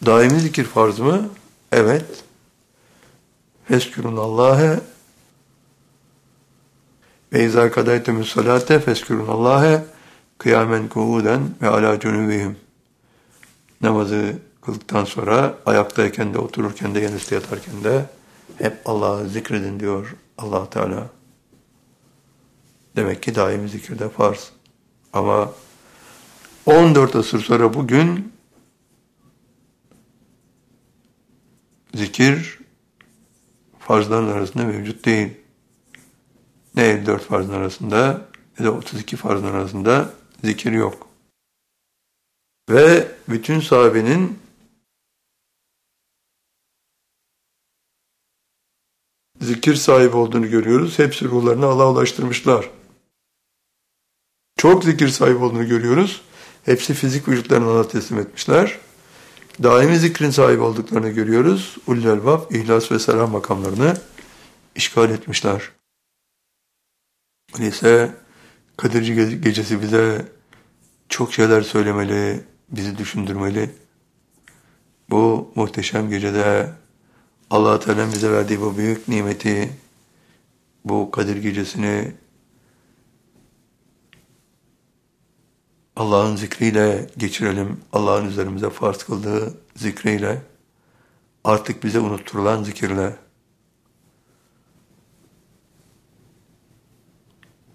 Daimi 0.05 0.39
zikir 0.39 0.63
farz 0.63 0.99
mı? 0.99 1.29
Evet. 1.71 2.23
Feskürün 3.65 4.17
Allah'e 4.17 4.79
ve 7.33 7.43
izâ 7.45 7.71
kadaytumus 7.71 8.33
salate 8.33 8.79
feskürün 8.79 9.27
Allah'e 9.27 9.85
kıyamen 10.37 10.87
kuuden 10.87 11.41
ve 11.61 11.67
ala 11.67 11.99
cunubihim. 11.99 12.57
Namazı 13.81 14.33
kıldıktan 14.61 15.05
sonra 15.05 15.55
ayaktayken 15.65 16.33
de 16.33 16.37
otururken 16.37 16.95
de 16.95 16.99
yanüstü 16.99 17.35
yatarken 17.35 17.83
de 17.83 18.05
hep 18.57 18.77
Allah'ı 18.85 19.29
zikredin 19.29 19.79
diyor 19.79 20.15
allah 20.37 20.69
Teala. 20.69 21.20
Demek 22.95 23.23
ki 23.23 23.35
daimi 23.35 23.69
zikirde 23.69 24.09
farz. 24.09 24.51
Ama 25.13 25.53
14 26.65 27.15
asır 27.15 27.39
sonra 27.39 27.73
bugün 27.73 28.33
zikir 31.93 32.59
farzların 33.79 34.27
arasında 34.27 34.63
mevcut 34.63 35.05
değil. 35.05 35.33
Ne 36.75 36.83
54 36.83 37.23
farzın 37.23 37.53
arasında 37.53 38.27
ne 38.59 38.65
de 38.65 38.69
32 38.69 39.17
farzın 39.17 39.47
arasında 39.47 40.13
zikir 40.43 40.71
yok. 40.71 41.07
Ve 42.69 43.11
bütün 43.29 43.59
sahabenin 43.59 44.39
zikir 49.41 49.75
sahibi 49.75 50.15
olduğunu 50.15 50.49
görüyoruz. 50.49 50.99
Hepsi 50.99 51.25
ruhlarını 51.25 51.65
Allah'a 51.65 51.91
ulaştırmışlar. 51.91 52.69
Çok 54.61 54.83
zikir 54.83 55.07
sahibi 55.07 55.37
olduğunu 55.37 55.67
görüyoruz. 55.67 56.21
Hepsi 56.65 56.93
fizik 56.93 57.27
vücutlarını 57.27 57.65
Allah'a 57.65 57.87
teslim 57.87 58.19
etmişler. 58.19 58.79
Daimi 59.63 59.97
zikrin 59.97 60.29
sahibi 60.29 60.61
olduklarını 60.61 61.09
görüyoruz. 61.09 61.77
Ullü 61.87 62.09
elbab, 62.09 62.51
ihlas 62.51 62.91
ve 62.91 62.99
selam 62.99 63.31
makamlarını 63.31 63.97
işgal 64.75 65.09
etmişler. 65.09 65.71
Öyleyse 67.55 68.15
Kadirci 68.77 69.41
gecesi 69.41 69.81
bize 69.81 70.25
çok 71.09 71.33
şeyler 71.33 71.61
söylemeli, 71.61 72.43
bizi 72.69 72.97
düşündürmeli. 72.97 73.69
Bu 75.09 75.51
muhteşem 75.55 76.09
gecede 76.09 76.69
allah 77.49 77.79
Teala 77.79 78.13
bize 78.13 78.31
verdiği 78.31 78.61
bu 78.61 78.77
büyük 78.77 79.07
nimeti, 79.07 79.69
bu 80.85 81.11
Kadir 81.11 81.37
gecesini 81.37 82.11
Allah'ın 85.95 86.35
zikriyle 86.35 87.09
geçirelim. 87.17 87.81
Allah'ın 87.93 88.25
üzerimize 88.25 88.69
farz 88.69 88.97
kıldığı 88.97 89.57
zikriyle, 89.75 90.41
artık 91.43 91.83
bize 91.83 91.99
unutturulan 91.99 92.63
zikirle 92.63 93.15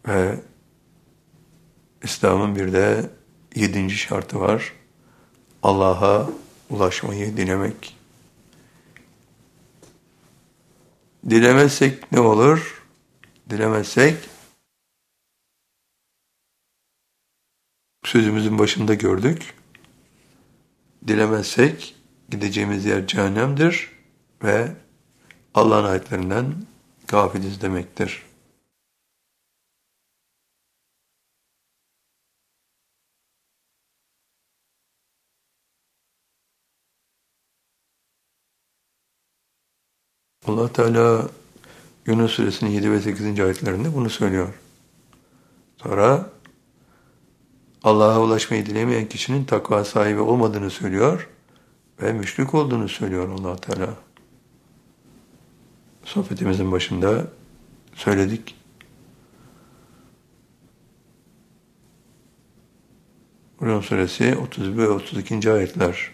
ve 0.09 0.41
İslam'ın 2.03 2.57
bir 2.57 2.73
de 2.73 3.11
yedinci 3.55 3.97
şartı 3.97 4.41
var. 4.41 4.73
Allah'a 5.63 6.29
ulaşmayı 6.71 7.37
dilemek. 7.37 7.97
Dilemezsek 11.31 12.13
ne 12.13 12.21
olur? 12.21 12.85
Dilemezsek 13.51 14.17
sözümüzün 18.07 18.59
başında 18.59 18.95
gördük. 18.95 19.55
Dilemezsek 21.09 21.95
gideceğimiz 22.31 22.85
yer 22.85 23.07
cehennemdir 23.07 23.91
ve 24.43 24.69
Allah'ın 25.55 25.85
ayetlerinden 25.85 26.55
gafiliz 27.09 27.63
demektir. 27.63 28.23
allah 40.47 40.73
Teala 40.73 41.29
Yunus 42.07 42.33
suresinin 42.33 42.71
7 42.71 42.91
ve 42.91 43.01
8. 43.01 43.41
ayetlerinde 43.41 43.95
bunu 43.95 44.11
söylüyor. 44.11 44.49
Sonra 45.77 46.36
Allah'a 47.87 48.21
ulaşmayı 48.21 48.67
dilemeyen 48.67 49.09
kişinin 49.09 49.45
takva 49.45 49.85
sahibi 49.85 50.21
olmadığını 50.21 50.71
söylüyor 50.71 51.29
ve 52.03 52.13
müşrik 52.13 52.55
olduğunu 52.55 52.89
söylüyor 52.89 53.29
allah 53.29 53.57
Teala. 53.57 53.95
Sohbetimizin 56.05 56.73
başında 56.73 57.27
söyledik. 57.95 58.55
Rum 63.63 63.83
suresi 63.83 64.37
31 64.37 64.77
ve 64.77 64.89
32. 64.89 65.53
ayetler. 65.53 66.11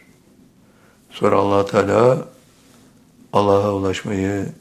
Sonra 1.11 1.37
allah 1.37 1.67
Teala 1.67 2.29
Allah'a 3.33 3.75
ulaşmayı 3.75 4.53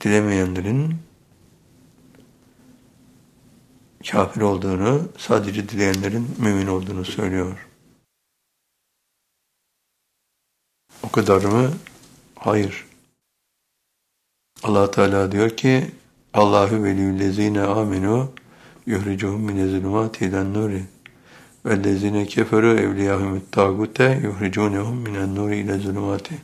dilemeyenlerin 0.00 0.94
kafir 4.10 4.40
olduğunu, 4.40 5.08
sadece 5.18 5.68
dileyenlerin 5.68 6.28
mümin 6.38 6.66
olduğunu 6.66 7.04
söylüyor. 7.04 7.66
O 11.02 11.08
kadar 11.08 11.44
mı? 11.44 11.70
Hayır. 12.34 12.86
allah 14.62 14.90
Teala 14.90 15.32
diyor 15.32 15.50
ki 15.50 15.90
Allahu 16.34 16.84
veliyüllezine 16.84 17.60
amenu 17.62 18.32
yuhricuhum 18.86 19.40
mine 19.40 19.68
zulümati 19.68 20.24
ilen 20.24 20.54
nuri 20.54 20.84
vellezine 21.66 22.26
keferu 22.26 22.78
evliyahumut 22.78 23.52
tagute 23.52 24.20
yuhricunehum 24.22 24.96
minen 24.96 25.34
nuri 25.34 25.56
ile 25.56 25.78
zulümati 25.78 26.34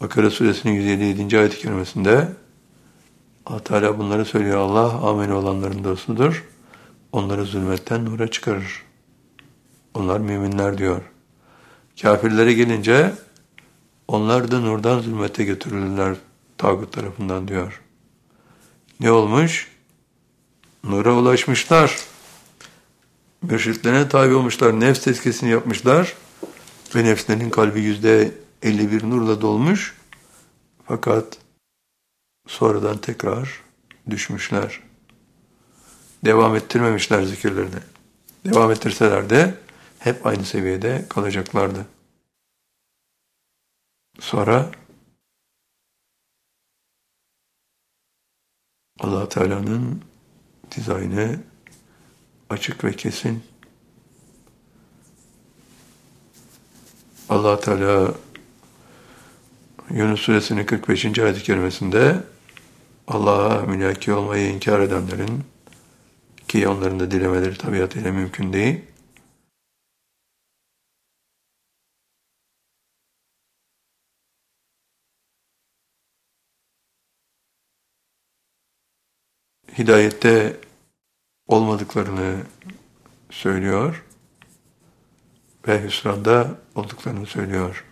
Bakara 0.00 0.30
suresinin 0.30 0.74
157. 0.74 1.38
ayet-i 1.38 1.58
kerimesinde 1.58 2.28
Allah 3.46 3.64
Teala 3.64 3.98
bunları 3.98 4.24
söylüyor. 4.24 4.58
Allah 4.58 4.92
amin 4.92 5.30
olanların 5.30 5.84
dostudur. 5.84 6.44
Onları 7.12 7.44
zulmetten 7.44 8.04
nura 8.04 8.30
çıkarır. 8.30 8.82
Onlar 9.94 10.20
müminler 10.20 10.78
diyor. 10.78 11.02
Kafirlere 12.02 12.52
gelince 12.52 13.12
onlar 14.08 14.50
da 14.50 14.60
nurdan 14.60 15.00
zulmete 15.00 15.44
götürülürler 15.44 16.16
tağut 16.58 16.92
tarafından 16.92 17.48
diyor. 17.48 17.82
Ne 19.00 19.10
olmuş? 19.10 19.70
Nura 20.84 21.14
ulaşmışlar. 21.14 21.98
Mürşitlerine 23.42 24.08
tabi 24.08 24.34
olmuşlar. 24.34 24.80
Nefs 24.80 25.04
tezkesini 25.04 25.50
yapmışlar. 25.50 26.14
Ve 26.94 27.04
nefslerinin 27.04 27.50
kalbi 27.50 27.80
yüzde 27.80 28.34
51 28.62 29.10
nurla 29.10 29.40
dolmuş 29.40 29.94
fakat 30.86 31.38
sonradan 32.46 32.98
tekrar 32.98 33.60
düşmüşler. 34.10 34.80
Devam 36.24 36.56
ettirmemişler 36.56 37.22
zikirlerini. 37.22 37.80
Devam 38.44 38.70
ettirseler 38.70 39.30
de 39.30 39.54
hep 39.98 40.26
aynı 40.26 40.44
seviyede 40.44 41.04
kalacaklardı. 41.08 41.86
Sonra 44.20 44.70
allah 49.00 49.28
Teala'nın 49.28 50.02
dizaynı 50.76 51.40
açık 52.50 52.84
ve 52.84 52.92
kesin. 52.92 53.42
allah 57.28 57.60
Teala 57.60 58.14
Yunus 59.90 60.20
suresinin 60.20 60.66
45. 60.66 61.18
ayet-i 61.18 61.42
kerimesinde 61.42 62.22
Allah'a 63.08 63.62
mülaki 63.62 64.12
olmayı 64.12 64.52
inkar 64.52 64.80
edenlerin 64.80 65.44
ki 66.48 66.68
onların 66.68 67.00
da 67.00 67.10
dilemeleri 67.10 67.58
tabiatıyla 67.58 68.12
mümkün 68.12 68.52
değil. 68.52 68.80
Hidayette 79.78 80.56
olmadıklarını 81.46 82.42
söylüyor 83.30 84.04
ve 85.68 85.82
hüsranda 85.84 86.58
olduklarını 86.74 87.26
söylüyor. 87.26 87.84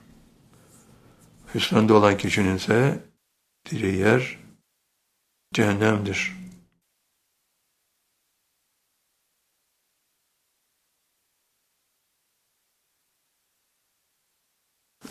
Hüsranda 1.55 1.95
olan 1.95 2.17
kişinin 2.17 2.57
ise 2.57 3.05
diyeceği 3.71 3.97
yer 3.97 4.39
cehennemdir. 5.55 6.43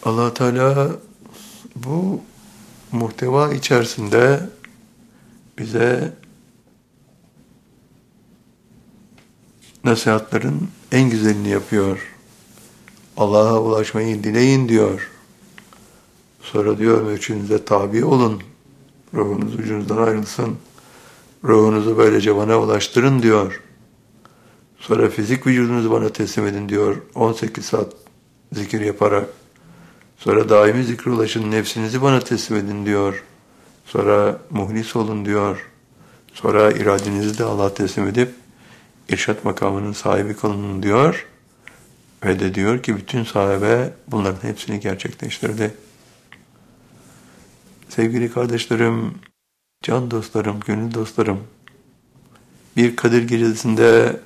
Allah 0.06 0.34
Teala 0.34 0.92
bu 1.76 2.22
muhteva 2.92 3.54
içerisinde 3.54 4.50
bize 5.58 6.14
nasihatların 9.84 10.70
en 10.92 11.10
güzelini 11.10 11.50
yapıyor. 11.50 12.16
Allah'a 13.18 13.62
ulaşmayı 13.62 14.24
dileyin 14.24 14.70
diyor. 14.70 15.12
Sonra 16.42 16.78
diyor 16.78 17.02
mürşidinize 17.02 17.66
tabi 17.66 18.06
olun. 18.06 18.42
Ruhunuz 19.14 19.56
ucunuzdan 19.56 19.98
ayrılsın. 19.98 20.58
Ruhunuzu 21.44 21.98
böylece 21.98 22.36
bana 22.36 22.60
ulaştırın 22.60 23.22
diyor. 23.22 23.62
Sonra 24.80 25.10
fizik 25.10 25.48
vücudunuzu 25.48 25.92
bana 25.92 26.10
teslim 26.10 26.48
edin 26.48 26.70
diyor. 26.70 26.98
18 27.16 27.66
saat 27.66 27.94
zikir 28.54 28.82
yaparak. 28.82 29.43
Sonra 30.24 30.50
daimi 30.50 30.84
zikre 30.84 31.12
ulaşın, 31.12 31.52
nefsinizi 31.52 32.02
bana 32.02 32.20
teslim 32.20 32.58
edin 32.58 32.86
diyor. 32.86 33.24
Sonra 33.86 34.38
muhlis 34.50 34.96
olun 34.96 35.26
diyor. 35.26 35.70
Sonra 36.34 36.72
iradenizi 36.72 37.38
de 37.38 37.44
Allah'a 37.44 37.74
teslim 37.74 38.08
edip 38.08 38.30
irşat 39.10 39.46
makamının 39.46 39.94
sahibi 39.94 40.36
kılın 40.36 40.84
diyor. 40.84 41.28
Ve 42.26 42.40
de 42.40 42.56
diyor 42.56 42.84
ki 42.84 42.98
bütün 42.98 43.24
sahabe 43.24 43.94
bunların 44.08 44.48
hepsini 44.48 44.80
gerçekleştirdi. 44.80 45.74
Sevgili 47.90 48.32
kardeşlerim, 48.32 49.14
can 49.82 50.12
dostlarım, 50.12 50.60
gönül 50.60 50.94
dostlarım, 50.94 51.40
bir 52.78 52.96
Kadir 52.96 53.28
Gecesi'nde 53.28 54.20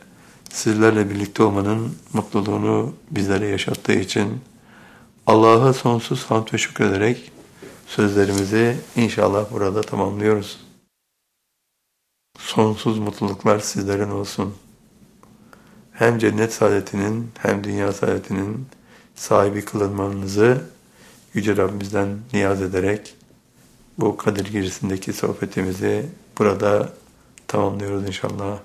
sizlerle 0.49 1.09
birlikte 1.09 1.43
olmanın 1.43 1.95
mutluluğunu 2.13 2.93
bizlere 3.11 3.47
yaşattığı 3.47 3.93
için 3.93 4.41
Allah'a 5.27 5.73
sonsuz 5.73 6.23
hamd 6.23 6.53
ve 6.53 6.57
şükrederek 6.57 7.31
sözlerimizi 7.87 8.77
inşallah 8.95 9.51
burada 9.51 9.81
tamamlıyoruz. 9.81 10.59
Sonsuz 12.39 12.99
mutluluklar 12.99 13.59
sizlerin 13.59 14.09
olsun. 14.09 14.55
Hem 15.91 16.19
cennet 16.19 16.53
saadetinin 16.53 17.31
hem 17.39 17.63
dünya 17.63 17.93
saadetinin 17.93 18.67
sahibi 19.15 19.65
kılınmanızı 19.65 20.61
Yüce 21.33 21.57
Rabbimizden 21.57 22.19
niyaz 22.33 22.61
ederek 22.61 23.15
bu 23.97 24.17
Kadir 24.17 24.45
Gecesi'ndeki 24.51 25.13
sohbetimizi 25.13 26.05
burada 26.39 26.93
tamamlıyoruz 27.47 28.07
inşallah. 28.07 28.59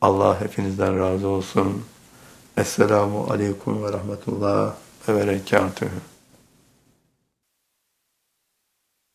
Allah 0.00 0.40
hepinizden 0.40 0.98
razı 0.98 1.28
olsun. 1.28 1.84
Esselamu 2.56 3.26
Aleyküm 3.30 3.84
ve 3.84 3.92
Rahmetullah 3.92 4.74
ve 5.08 5.16
Berekatuhu. 5.16 6.11